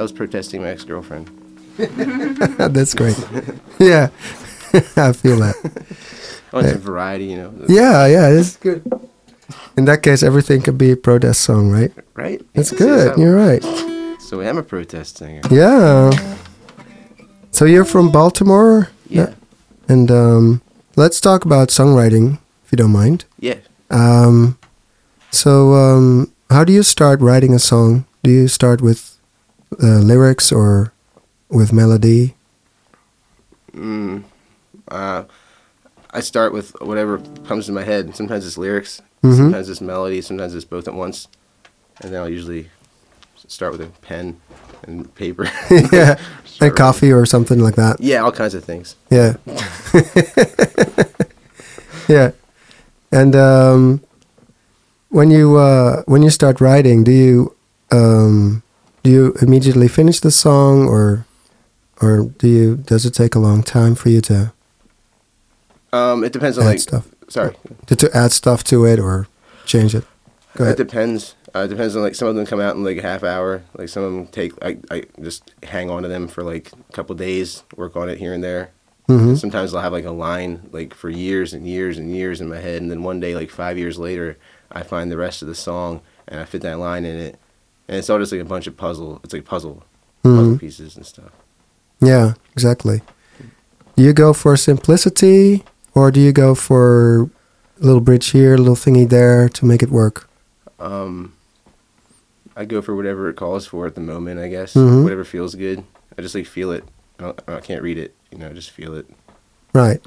[0.00, 1.28] That was protesting my ex girlfriend.
[1.76, 3.18] That's great.
[3.78, 4.08] yeah.
[4.96, 5.56] I feel that.
[6.50, 7.52] I want some variety, you know.
[7.68, 8.82] Yeah, yeah, it's good.
[9.76, 11.92] In that case, everything could be a protest song, right?
[12.14, 12.40] Right?
[12.54, 13.14] That's Yeah, good.
[13.14, 13.62] so- You're right.
[14.20, 15.42] So I am a protest singer.
[15.50, 16.10] Yeah.
[17.50, 18.88] So you're from Baltimore?
[19.06, 19.34] Yeah.
[19.86, 20.62] And um,
[20.96, 23.26] let's talk about songwriting, if you don't mind.
[23.38, 23.58] Yeah.
[23.90, 24.56] Um,
[25.30, 28.06] so, um, how do you start writing a song?
[28.22, 29.09] Do you start with
[29.82, 30.92] uh, lyrics or
[31.48, 32.34] with melody?
[33.72, 34.24] Mm,
[34.88, 35.24] uh,
[36.12, 38.16] I start with whatever comes to my head.
[38.16, 39.36] Sometimes it's lyrics, Mhm.
[39.36, 41.28] sometimes it's melody, sometimes it's both at once.
[42.00, 42.68] And then I'll usually
[43.46, 44.40] start with a pen
[44.86, 45.48] and paper.
[45.92, 46.16] yeah,
[46.60, 48.00] and coffee or something like that.
[48.00, 48.96] Yeah, all kinds of things.
[49.10, 49.34] Yeah.
[52.08, 52.30] yeah.
[53.12, 54.00] And um,
[55.10, 57.54] when you uh, when you start writing, do you
[57.90, 58.62] um,
[59.02, 61.26] do you immediately finish the song, or
[62.00, 64.52] or do you does it take a long time for you to
[65.92, 66.78] Um, it depends on add like.
[66.80, 67.54] stuff Sorry.
[67.86, 69.26] to, to add stuff to it or
[69.66, 70.04] change it?
[70.56, 71.34] Go It depends.
[71.54, 73.62] Uh, it depends on like some of them come out in like a half hour.
[73.76, 74.52] Like some of them take.
[74.62, 78.18] I, I just hang on to them for like a couple days, work on it
[78.18, 78.70] here and there.
[79.06, 82.48] hmm Sometimes I'll have like a line like for years and years and years in
[82.48, 84.36] my head, and then one day, like five years later,
[84.70, 87.38] I find the rest of the song and I fit that line in it,
[87.90, 89.20] and it's all just like a bunch of puzzle.
[89.24, 89.82] It's like puzzle,
[90.22, 91.30] puzzle hmm pieces and stuff.
[92.00, 93.02] Yeah, exactly.
[93.96, 95.64] Do you go for simplicity,
[95.94, 97.22] or do you go for
[97.80, 100.28] a little bridge here, a little thingy there to make it work?
[100.78, 101.34] Um,
[102.56, 104.38] I go for whatever it calls for at the moment.
[104.40, 105.02] I guess Mhm.
[105.02, 105.82] whatever feels good.
[106.16, 106.84] I just like feel it.
[107.18, 108.14] I, I can't read it.
[108.30, 109.06] You know, I just feel it.
[109.74, 110.00] Right.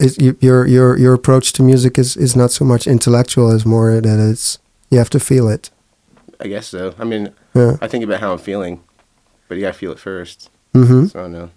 [0.00, 3.64] Is you, your your your approach to music is is not so much intellectual as
[3.64, 4.58] more that it's
[4.90, 5.70] you have to feel it.
[6.40, 6.94] I guess so.
[6.98, 7.76] I mean, Yeah.
[7.80, 8.82] I think about how I'm feeling,
[9.48, 10.50] but you gotta feel it first.
[10.74, 11.06] Mm-hmm.
[11.06, 11.50] So I don't know.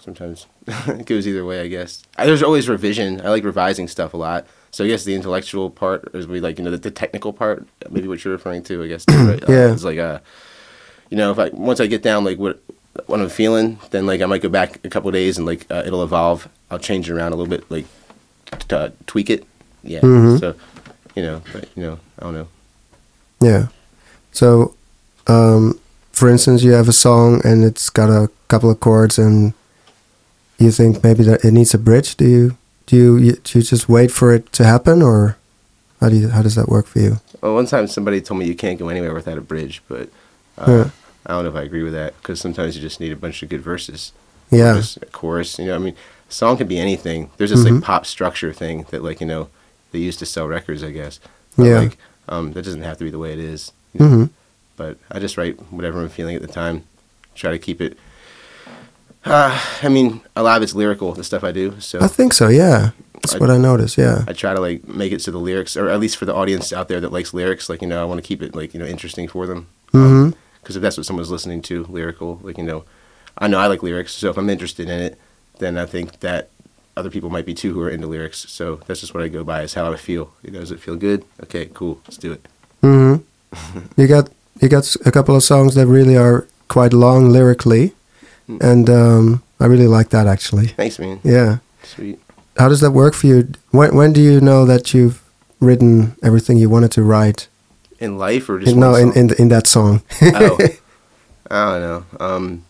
[0.00, 2.02] Sometimes it goes either way, I guess.
[2.16, 3.20] I, there's always revision.
[3.20, 4.46] I like revising stuff a lot.
[4.70, 7.66] So I guess the intellectual part is we like you know the, the technical part,
[7.90, 8.82] maybe what you're referring to.
[8.82, 9.42] I guess right?
[9.48, 9.72] Uh, Yeah.
[9.72, 10.18] it's like uh,
[11.10, 12.60] you know, if I once I get down like what
[13.06, 15.82] what I'm feeling, then like I might go back a couple days and like uh,
[15.86, 16.48] it'll evolve.
[16.70, 17.86] I'll change it around a little bit, like
[18.68, 19.46] to uh, tweak it.
[19.82, 20.00] Yeah.
[20.00, 20.40] Mhm.
[20.40, 20.54] So
[21.14, 22.48] you know, but, you know, I don't know.
[23.40, 23.68] Yeah.
[24.32, 24.74] So,
[25.26, 25.78] um,
[26.12, 29.52] for instance, you have a song and it's got a couple of chords, and
[30.58, 32.16] you think maybe that it needs a bridge.
[32.16, 32.56] Do you
[32.86, 35.36] do you, you do you just wait for it to happen, or
[36.00, 37.20] how do you how does that work for you?
[37.40, 40.08] Well, one time somebody told me you can't go anywhere without a bridge, but
[40.58, 40.90] uh, Yeah.
[41.26, 43.42] I don't know if I agree with that because sometimes you just need a bunch
[43.42, 44.12] of good verses.
[44.50, 44.80] Yeah.
[45.02, 45.58] A chorus.
[45.58, 45.94] You know, I mean,
[46.28, 47.30] a song could be anything.
[47.38, 47.76] There's this Mhm.
[47.76, 49.48] like pop structure thing that like you know
[49.92, 51.20] they used to sell records, I guess.
[51.56, 51.78] But, Yeah.
[51.80, 51.98] Like,
[52.28, 53.72] um, that doesn't have to be the way it is.
[53.92, 54.06] you know.
[54.06, 54.24] Mm-hmm.
[54.76, 56.84] But I just write whatever I'm feeling at the time.
[57.34, 57.96] Try to keep it.
[59.24, 61.78] Uh, I mean, a lot of it's lyrical, the stuff I do.
[61.80, 62.48] So I think so.
[62.48, 63.96] Yeah, that's I- what I noticed.
[63.96, 64.24] Yeah.
[64.28, 66.72] I try to like make it so the lyrics, or at least for the audience
[66.72, 68.80] out there that likes lyrics, like you know, I want to keep it like you
[68.80, 69.68] know interesting for them.
[69.92, 70.38] Mm-hmm.
[70.60, 72.84] Because if that's what someone's listening to, lyrical, like you know,
[73.38, 75.18] I know I like lyrics, so if I'm interested in it,
[75.58, 76.50] then I think that
[76.96, 78.46] other people might be too who are into lyrics.
[78.50, 80.32] So that's just what I go by is how I feel.
[80.42, 81.24] You know, does it feel good?
[81.42, 82.46] Okay, cool, let's do it.
[82.82, 83.80] Mm-hmm.
[84.00, 84.30] you got
[84.60, 87.92] you got a couple of songs that really are quite long lyrically,
[88.48, 88.60] Mm.
[88.62, 90.66] and um, I really like that actually.
[90.68, 91.18] Thanks, man.
[91.24, 91.58] Yeah.
[91.82, 92.18] Sweet.
[92.58, 93.48] How does that work for you?
[93.70, 95.22] When when do you know that you've
[95.60, 97.48] written everything you wanted to write?
[98.00, 100.02] In life or just no, in, in in that song.
[100.20, 100.58] oh,
[101.50, 102.04] I don't know.
[102.20, 102.64] Um,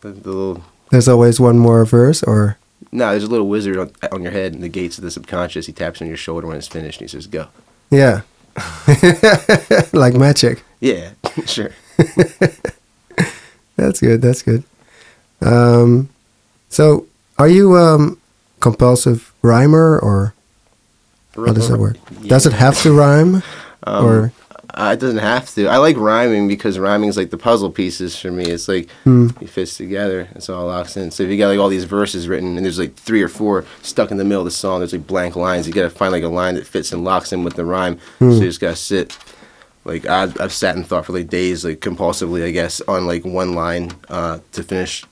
[0.00, 2.56] the, the little There's always one more verse, or
[2.92, 5.66] no, there's a little wizard on, on your head in the gates of the subconscious.
[5.66, 7.48] He taps on your shoulder when it's finished, and he says, "Go."
[7.90, 8.22] yeah,
[9.92, 10.62] like magic.
[10.80, 11.10] Yeah,
[11.46, 11.70] sure.
[13.76, 14.20] That's good.
[14.22, 14.64] That's good.
[15.40, 16.08] Um,
[16.68, 17.06] so,
[17.38, 18.20] are you um,
[18.60, 20.34] compulsive rhymer, or
[21.34, 21.96] how does that work?
[22.26, 23.42] Does it have to rhyme,
[23.84, 24.32] Um, or
[24.74, 25.66] Uh, it doesn't have to.
[25.66, 28.44] I like rhyming because rhyming is like the puzzle pieces for me.
[28.44, 29.28] It's like Hmm.
[29.40, 30.28] it fits together.
[30.34, 31.10] It's all locks in.
[31.10, 33.64] So if you got like all these verses written and there's like three or four
[33.82, 35.66] stuck in the middle of the song, there's like blank lines.
[35.66, 37.98] You got to find like a line that fits and locks in with the rhyme.
[38.18, 38.30] Hmm.
[38.32, 39.16] So you just got to sit.
[39.84, 43.24] Like I've, I've sat and thought for like days, like compulsively, I guess, on like
[43.24, 45.04] one line uh, to finish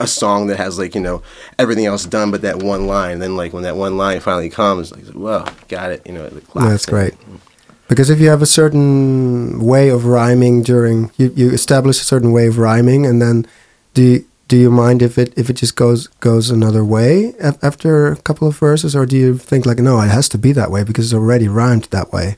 [0.00, 1.22] a song that has like you know
[1.58, 3.12] everything else done but that one line.
[3.14, 6.02] And then like when that one line finally comes, like well, got it.
[6.06, 6.90] You know, it, like, that's in.
[6.94, 7.14] great?
[7.88, 12.32] Because if you have a certain way of rhyming during you, you establish a certain
[12.32, 13.46] way of rhyming, and then
[13.94, 18.12] do you, do you mind if it if it just goes goes another way after
[18.12, 20.70] a couple of verses, or do you think like no, it has to be that
[20.70, 22.36] way because it's already rhymed that way?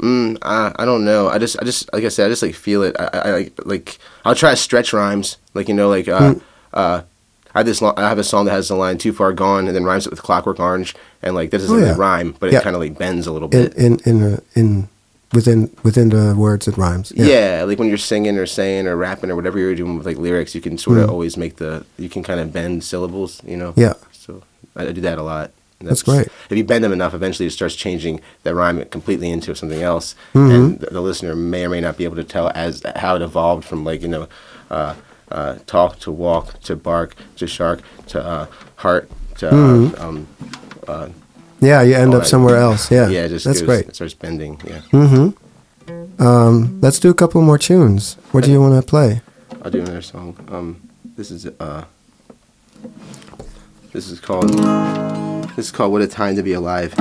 [0.00, 1.28] Mm, I, I don't know.
[1.28, 2.96] I just I just like I said, I just like feel it.
[2.98, 5.38] I, I, like like I'll try to stretch rhymes.
[5.54, 6.38] Like you know, like uh, Hmm.
[6.74, 7.02] uh,
[7.54, 9.66] I have this lo- I have a song that has the line "Too Far Gone"
[9.66, 12.50] and then rhymes it with "Clockwork Orange," and like that doesn't Oh, really rhyme, but
[12.52, 12.58] Yeah.
[12.58, 13.74] it kind of like bends a little bit.
[13.74, 14.88] in in uh, in
[15.32, 17.12] within within the words it rhymes.
[17.14, 17.64] yeah.
[17.66, 20.54] like when you're singing or saying or rapping or whatever you're doing with like lyrics,
[20.54, 21.12] you can sort of Mm.
[21.12, 23.72] always make the you can kind of bend syllables, you know.
[23.76, 23.94] Yeah.
[24.12, 24.42] So
[24.76, 25.50] I, I do that a lot.
[25.80, 26.28] And That's great.
[26.50, 30.14] If you bend them enough, eventually it starts changing the rhyme completely into something else,
[30.34, 30.50] Mm-hmm.
[30.54, 33.22] and the, the listener may or may not be able to tell as how it
[33.22, 34.28] evolved from like you know,
[34.70, 34.94] uh,
[35.30, 38.46] uh, talk to walk to bark to shark to uh,
[38.76, 39.08] heart
[39.38, 40.00] to Mm-hmm.
[40.00, 40.26] uh, um,
[40.88, 41.08] uh,
[41.60, 42.28] Yeah, you end up that.
[42.28, 42.90] somewhere else.
[42.90, 43.88] Yeah, yeah, just that's goes, great.
[43.88, 44.60] It starts bending.
[44.64, 46.22] Yeah, Mm-hmm.
[46.22, 48.16] Um, let's do a couple more tunes.
[48.32, 49.20] What do you want to play?
[49.62, 50.36] I'll do another song.
[50.50, 51.84] Um, this is uh,
[53.92, 54.50] this is called
[55.56, 56.94] this is called "What a Time to Be Alive."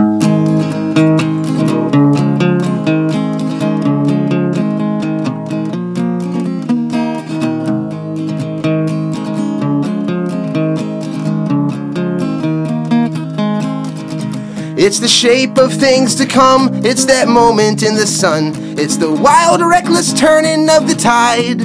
[14.86, 16.84] It's the shape of things to come.
[16.84, 18.52] It's that moment in the sun.
[18.78, 21.62] It's the wild, reckless turning of the tide.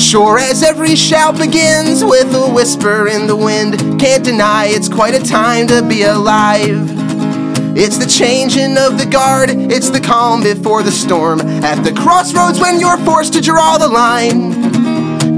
[0.00, 5.14] Sure as every shout begins with a whisper in the wind, can't deny it's quite
[5.14, 6.88] a time to be alive.
[7.76, 11.42] It's the changing of the guard, it's the calm before the storm.
[11.62, 14.79] At the crossroads when you're forced to draw the line.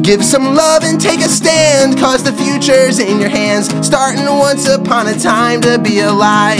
[0.02, 3.68] Give some love and take a stand, cause the future's in your hands.
[3.86, 6.58] Starting once upon a time to be alive.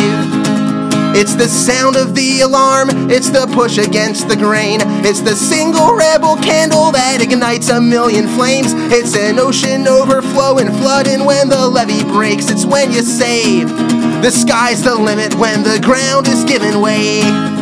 [1.17, 4.79] It's the sound of the alarm, it's the push against the grain.
[5.05, 8.75] It's the single rebel candle that ignites a million flames.
[8.93, 12.49] It's an ocean overflowing, flooding when the levee breaks.
[12.49, 13.69] It's when you save.
[14.23, 17.62] the sky's the limit when the ground is giving way.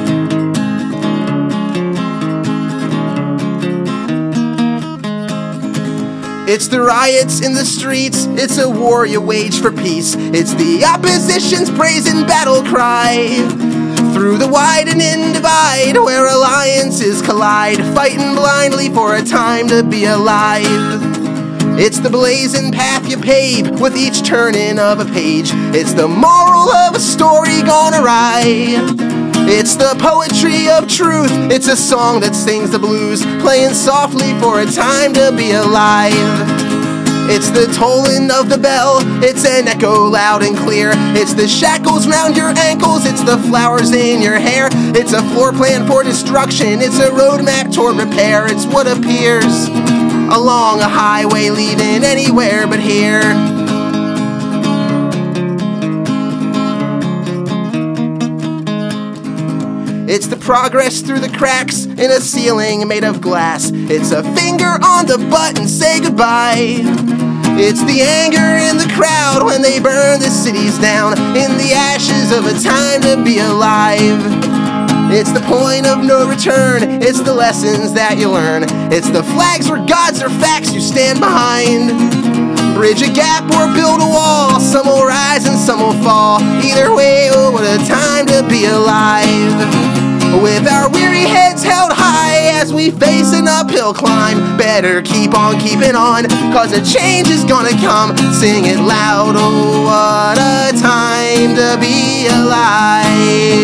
[6.53, 10.17] It's the riots in the streets, it's a war you wage for peace.
[10.19, 13.29] It's the opposition's brazen battle cry.
[14.13, 20.67] Through the widening divide where alliances collide, fighting blindly for a time to be alive.
[21.79, 25.53] It's the blazing path you pave with each turning of a page.
[25.73, 29.20] It's the moral of a story gone awry.
[29.53, 31.51] It's the poetry of truth.
[31.51, 36.15] It's a song that sings the blues, playing softly for a time to be alive.
[37.29, 40.93] It's the tolling of the bell, it's an echo loud and clear.
[41.19, 44.69] It's the shackles round your ankles, it's the flowers in your hair.
[44.95, 48.47] It's a floor plan for destruction, it's a roadmap toward repair.
[48.47, 49.67] It's what appears
[50.31, 53.60] along a highway leading anywhere but here.
[60.13, 63.71] It's the progress through the cracks in a ceiling made of glass.
[63.73, 66.83] It's a finger on the button, say goodbye.
[67.55, 72.37] It's the anger in the crowd when they burn the cities down in the ashes
[72.37, 74.19] of a time to be alive.
[75.15, 78.65] It's the point of no return, it's the lessons that you learn.
[78.91, 82.30] It's the flags where gods are facts you stand behind.
[82.81, 84.59] Bridge a gap or build a wall.
[84.59, 86.41] Some will rise and some will fall.
[86.65, 89.53] Either way, oh, what a time to be alive.
[90.43, 94.57] With our weary heads held high as we face an uphill climb.
[94.57, 96.25] Better keep on keeping on,
[96.55, 98.17] cause a change is gonna come.
[98.33, 103.61] Sing it loud, oh, what a time to be alive.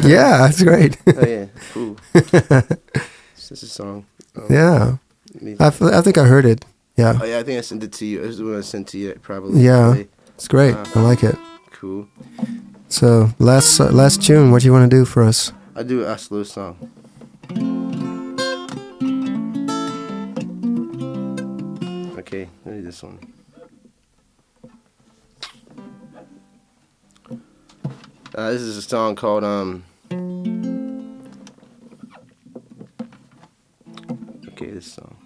[0.04, 0.96] Yeah, that's great.
[1.06, 1.96] Oh yeah, cool.
[2.12, 4.04] this is a song.
[4.36, 4.96] Um, yeah,
[5.58, 6.64] I, f- I think I heard it.
[6.96, 8.22] Yeah, Oh yeah, I think I sent it to you.
[8.22, 9.62] It was the one I sent to you probably.
[9.62, 9.94] Yeah.
[9.94, 10.08] today.
[10.34, 10.74] it's great.
[10.74, 11.36] I like it.
[11.72, 12.08] Cool.
[12.88, 14.50] So last uh, last tune.
[14.50, 15.52] What do you want to do for us?
[15.74, 16.76] I do a slow song.
[22.18, 23.18] Okay, let me do this one.
[28.36, 29.82] Uh, this is a song called um.
[34.48, 35.16] Okay, this song.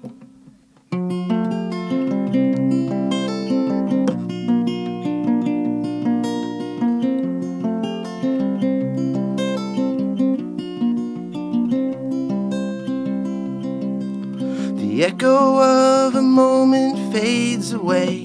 [14.77, 18.20] The echo of a moment fades away.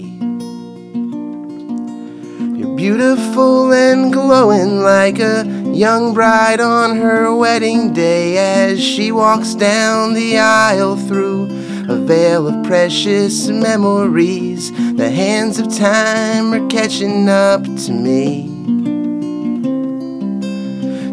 [4.26, 10.96] Glowing like a young bride on her wedding day as she walks down the aisle
[10.96, 11.44] through
[11.88, 14.72] a veil of precious memories.
[14.96, 18.50] The hands of time are catching up to me.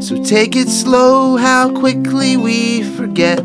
[0.01, 3.41] So take it slow, how quickly we forget.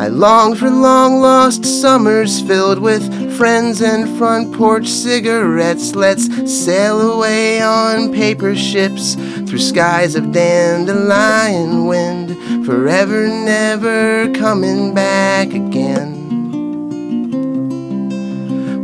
[0.00, 3.02] I long for long lost summers filled with
[3.38, 5.94] friends and front porch cigarettes.
[5.94, 15.54] Let's sail away on paper ships through skies of dandelion wind, forever never coming back
[15.54, 16.16] again.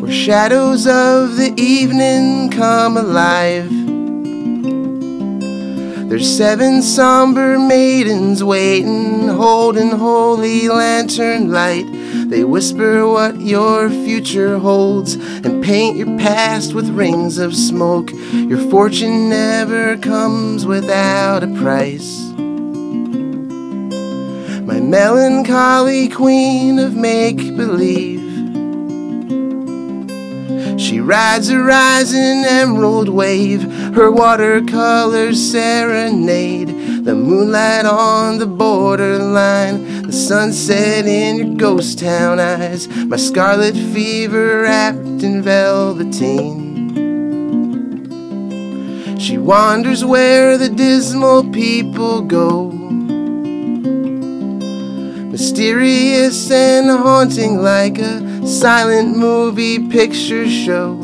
[0.01, 3.69] Where shadows of the evening come alive.
[6.09, 11.94] There's seven somber maidens waiting, holding holy lantern light.
[12.35, 18.11] They whisper what your future holds and paint your past with rings of smoke.
[18.33, 22.33] Your fortune never comes without a price.
[24.67, 28.25] My melancholy queen of make believe.
[30.81, 33.63] She rides a rising emerald wave,
[33.95, 37.05] her watercolor serenade.
[37.05, 42.89] The moonlight on the borderline, the sunset in your ghost town eyes.
[42.89, 46.65] My scarlet fever wrapped in velveteen.
[49.19, 52.71] She wanders where the dismal people go.
[55.31, 61.04] Mysterious and haunting like a silent movie picture show.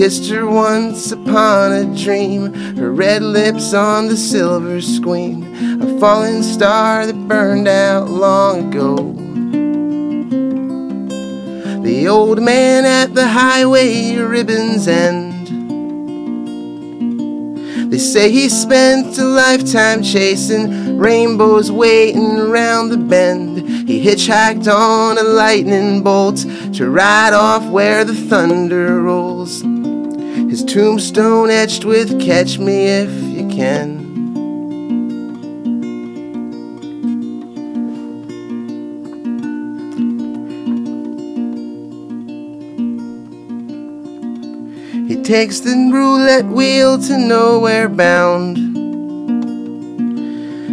[0.00, 6.42] Kissed her once upon a dream, her red lips on the silver screen, a fallen
[6.42, 8.96] star that burned out long ago.
[11.82, 15.48] The old man at the highway ribbon's end.
[17.92, 23.68] They say he spent a lifetime chasing rainbows waiting around the bend.
[23.86, 29.62] He hitchhiked on a lightning bolt to ride off where the thunder rolls.
[30.50, 34.00] His tombstone etched with Catch Me If You Can.
[45.06, 48.56] He takes the roulette wheel to nowhere bound.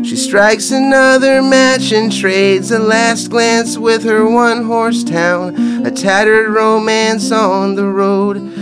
[0.08, 5.92] She strikes another match and trades a last glance with her one horse town, a
[5.92, 8.57] tattered romance on the road.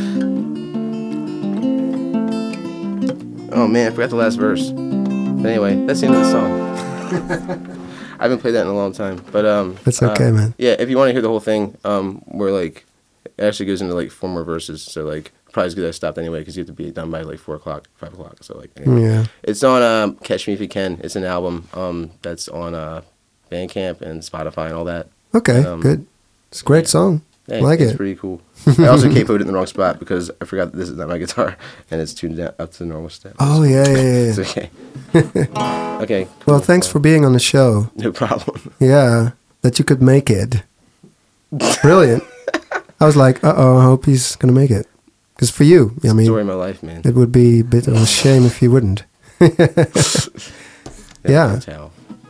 [3.56, 4.70] Oh man, I forgot the last verse.
[4.72, 7.76] But anyway, that's the end of the song.
[8.20, 10.54] I haven't played that in a long time, but um, That's uh, okay, man.
[10.58, 12.86] Yeah, if you want to hear the whole thing, um, we're like,
[13.38, 14.82] it actually goes into like four more verses.
[14.82, 17.12] So like, probably as good as I stopped anyway because you have to be done
[17.12, 18.38] by like four o'clock, five o'clock.
[18.44, 19.02] So like, anyway.
[19.04, 19.26] Yeah.
[19.44, 21.00] it's on um, Catch Me If You Can.
[21.04, 23.02] It's an album um, that's on uh,
[23.52, 25.08] Bandcamp and Spotify and all that.
[25.34, 26.06] Okay, Um, good.
[26.50, 27.22] It's a great song.
[27.48, 27.98] Yeah, like it's it.
[27.98, 28.42] pretty cool.
[28.80, 30.98] I also can't put it in the wrong spot because I forgot that this is
[30.98, 31.56] not my guitar
[31.92, 33.36] and it's tuned down up to the normal step.
[33.40, 34.34] Oh yeah, yeah, yeah.
[34.34, 34.70] It's okay.
[36.04, 36.28] okay.
[36.48, 37.92] Well, thanks for being on the show.
[37.96, 38.74] No problem.
[38.80, 39.32] Yeah,
[39.62, 40.64] that you could make it.
[41.82, 42.24] Brilliant.
[43.00, 44.88] I was like, uh oh, I hope he's gonna make it.
[45.36, 47.02] Because for you, I mean, Story of my life, man.
[47.06, 49.04] it would be a bit of a shame if you wouldn't.
[51.28, 51.60] yeah.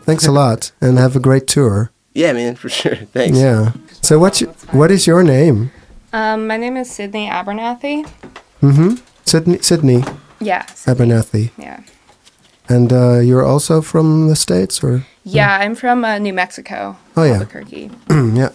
[0.02, 1.92] Thanks a lot, and have a great tour.
[2.14, 2.96] Yeah, man, for sure.
[2.96, 3.38] Thanks.
[3.38, 3.74] Yeah.
[4.06, 5.72] So what's your, what is your name?
[6.14, 8.06] Um, my name is Sidney Abernathy.
[8.62, 8.96] Mm-hmm.
[9.26, 10.04] Sidney, Sidney
[10.40, 10.64] Yeah.
[10.68, 11.08] Sidney.
[11.08, 11.80] Abernathy, Yeah.
[12.70, 16.98] and uh, you're also from the states, or Yeah, I'm from uh, New Mexico.
[17.18, 17.34] Oh, yeah.
[17.40, 17.90] Albuquerque.
[18.12, 18.50] yeah.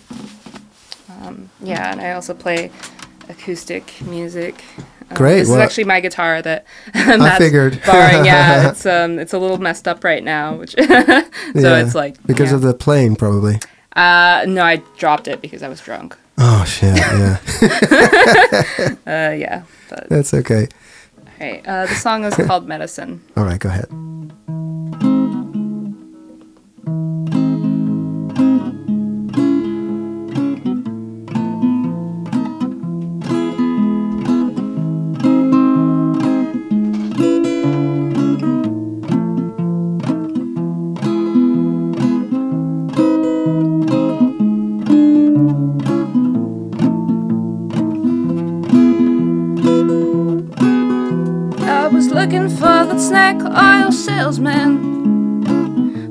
[1.20, 2.70] Um, yeah, and I also play
[3.28, 4.62] acoustic music.
[5.10, 7.82] Um, Great, This well- is actually my guitar that Matt's figured.
[7.84, 8.24] borrowing.
[8.24, 12.22] Yeah, it's um, it's a little messed up right now, which so Yeah, it's like
[12.24, 12.56] because yeah.
[12.56, 13.58] of the plane, probably.
[13.96, 16.16] Uh, no, I dropped it because I was drunk.
[16.38, 16.96] Oh shit!
[16.96, 17.36] Yeah,
[19.06, 20.68] Uh, yeah, but that's okay.
[21.40, 21.62] right.
[21.66, 23.20] Uh, the song is called Medicine.
[23.36, 23.86] All right, go ahead.
[52.30, 55.42] Looking for the snack oil salesman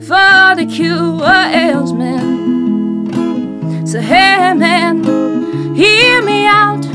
[0.01, 3.87] for the cure what ails man.
[3.87, 5.01] So hey man,
[5.75, 6.85] hear me out.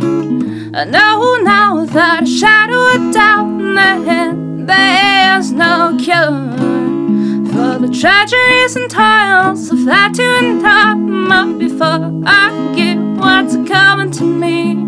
[0.75, 4.35] I know now that a shadow of doubt that
[4.67, 6.53] there's no cure
[7.49, 11.29] for the tragedies and toils of that to endure.
[11.29, 14.85] But before I get what's coming to me.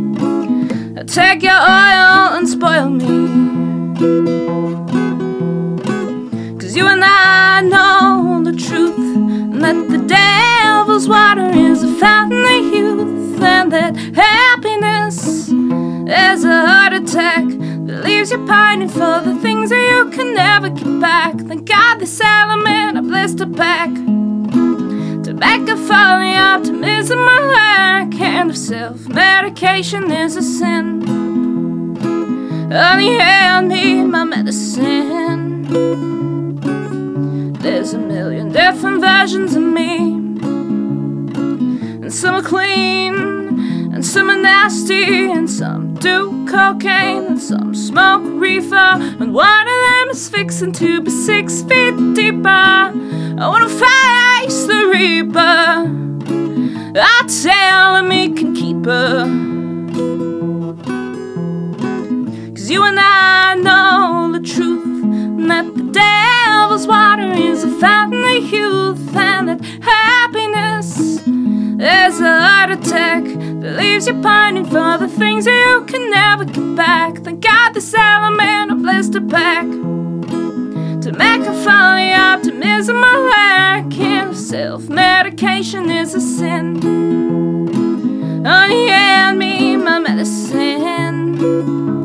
[0.99, 2.06] I Take your oil
[11.17, 17.45] water is a fountain of youth, and that happiness is a heart attack
[17.87, 21.35] that leaves you pining for the things that you can never get back.
[21.49, 23.93] Thank God this element, a blister pack.
[25.25, 30.85] Tobacco for the optimism I lack, and if self medication is a sin,
[32.89, 35.63] only I need my medicine.
[37.63, 40.26] There's a million different versions of me
[42.07, 43.17] and some are clean,
[43.93, 49.75] and some are nasty, and some do cocaine, and some smoke reefer, and one of
[49.89, 52.49] them is fixing to be six feet deeper.
[52.49, 55.83] I wanna face the reaper.
[56.95, 59.25] I tell him he can keep her.
[62.55, 68.53] Cause you and I know the truth that the devil's water is a fountain of
[68.53, 71.27] youth, and that happiness
[71.81, 76.45] is a heart attack that leaves you pining for the things that you can never
[76.45, 77.19] get back.
[77.19, 83.99] Thank God element of blister pack to make a folly optimism I lack.
[83.99, 86.83] And self medication is a sin.
[88.45, 91.96] Honey, hand me my medicine.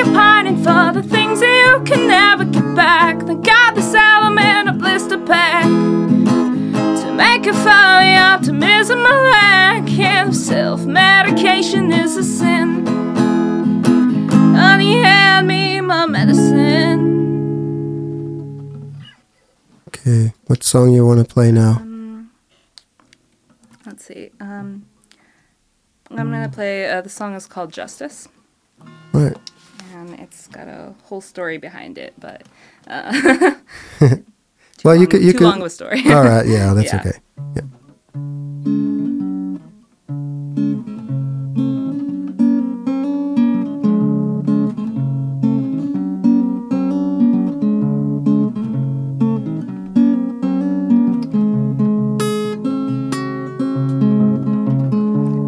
[0.00, 3.20] That leaves you pining for the things that you can never get back.
[3.26, 10.34] Thank God this element of blister pack to make a folly optimism a lack, and
[10.34, 12.86] self medication is a sin.
[14.54, 17.10] Honey, hand me my medicine.
[19.88, 21.76] Okay, what song you want to play now?
[21.80, 22.30] Um,
[23.86, 24.30] let's see.
[24.40, 24.86] Um,
[26.10, 26.88] I'm gonna play.
[26.88, 28.28] Uh, the song is called Justice,
[29.12, 29.36] Right.
[30.08, 32.14] And it's got a whole story behind it.
[32.18, 32.42] But
[32.86, 33.52] uh,
[34.84, 35.44] Well, you could you too could.
[35.44, 36.02] long of a story.
[36.06, 37.00] All right, yeah, that's Yeah.
[37.00, 37.18] okay.
[37.56, 37.62] Yeah.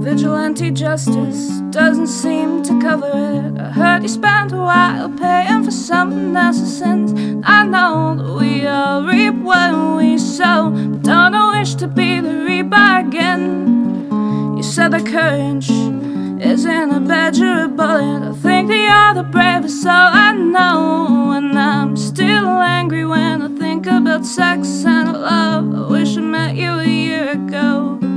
[0.05, 3.58] Vigilante justice doesn't seem to cover it.
[3.58, 7.14] I heard you spent a while paying for someone else's sins.
[7.44, 12.20] I know that we all reap what we sow, but don't I wish to be
[12.20, 14.54] the reaper again?
[14.54, 18.22] You said the courage isn't a badge or a bullet.
[18.28, 23.48] I think that you're the bravest soul I know, and I'm still angry when I
[23.58, 25.74] think about sex and love.
[25.74, 28.11] I wish I met you a year ago.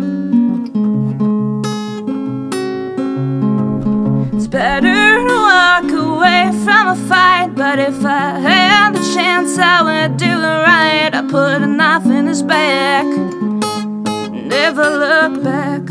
[4.55, 10.31] Better walk away from a fight, but if I had the chance, I would do
[10.51, 11.13] it right.
[11.13, 13.05] I put a knife in his back,
[14.31, 15.81] never look back.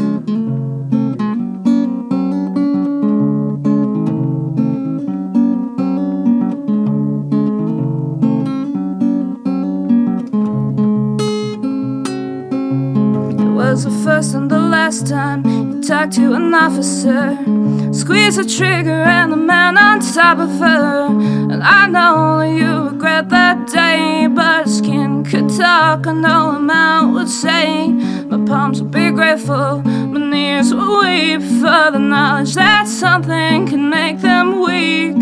[13.42, 17.53] It was the first and the last time you talked to an officer.
[17.95, 21.07] Squeeze the trigger and the man on top of her.
[21.53, 26.09] And I know you regret that day, but skin could talk.
[26.09, 31.40] I know a man would say, My palms will be grateful, my knees will weep
[31.40, 35.14] for the knowledge that something can make them weak.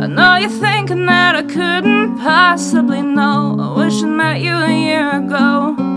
[0.00, 3.56] I know you're thinking that I couldn't possibly know.
[3.58, 5.89] I wish I met you a year ago.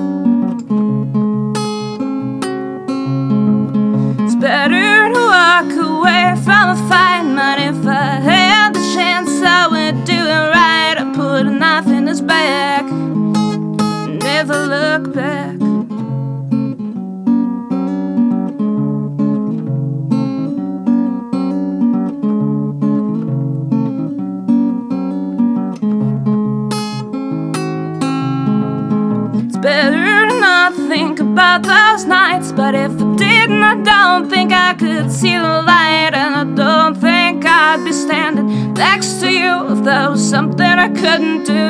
[4.44, 10.04] Better to walk away from a fight, but if I had the chance, I would
[10.04, 10.96] do it right.
[10.98, 15.63] I put a knife in his back, never look back.
[31.44, 32.52] About those nights.
[32.54, 36.14] But if I didn't, I don't think I could see the light.
[36.14, 40.90] And I don't think I'd be standing next to you if there was something I
[41.02, 41.68] couldn't do.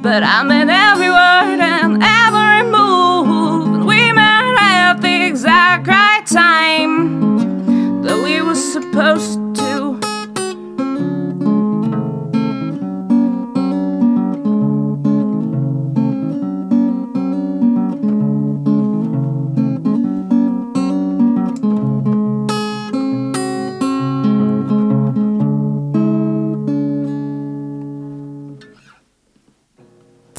[0.00, 3.74] But I'm in every word and every move.
[3.74, 9.41] And we met at the exact right time that we were supposed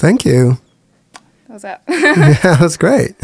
[0.03, 0.57] Thank you.
[1.47, 1.81] That was that?
[1.87, 3.15] yeah, that's great.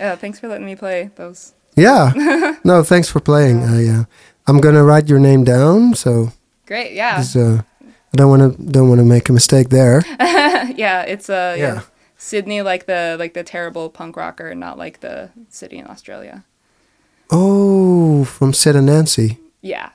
[0.00, 1.52] yeah, thanks for letting me play those.
[1.76, 2.54] Yeah.
[2.64, 3.62] No, thanks for playing.
[3.64, 4.04] I, uh,
[4.46, 6.32] I'm gonna write your name down, so
[6.66, 7.22] Great, Yeah.
[7.36, 10.02] uh, I don't want to don't want to make a mistake there.
[10.74, 11.74] yeah, it's uh, yeah.
[11.74, 11.80] Yeah.
[12.16, 16.44] Sidney like the like the terrible punk rocker, not like the city in Australia.
[17.30, 19.38] Oh, from Sid and Nancy.
[19.60, 19.90] Yeah.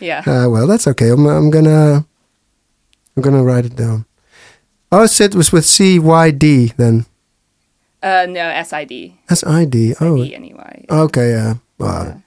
[0.00, 0.22] yeah.
[0.24, 1.08] Uh, well, that's okay.
[1.10, 2.06] I'm, I'm gonna
[3.18, 4.06] I'm gonna write it down.
[4.92, 7.04] Oh, Sid was with C Y D then.
[8.00, 9.14] Uh, no, SID.
[9.26, 9.58] That's Oh,
[10.22, 10.86] SID anyway.
[10.88, 11.30] okay.
[11.30, 11.54] Yeah.
[11.78, 12.22] Well,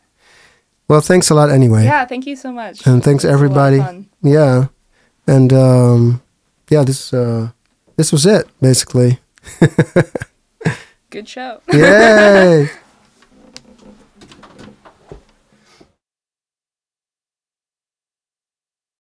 [0.90, 1.86] well, thanks a lot anyway.
[1.86, 2.86] Yeah, thank you so much.
[2.86, 4.10] And thanks It was a lot of everybody.
[4.22, 4.68] Yeah.
[5.28, 6.22] And um,
[6.70, 7.52] yeah, this uh,
[7.96, 9.20] this was it basically.
[11.10, 11.62] Good show.
[11.72, 12.70] Yay!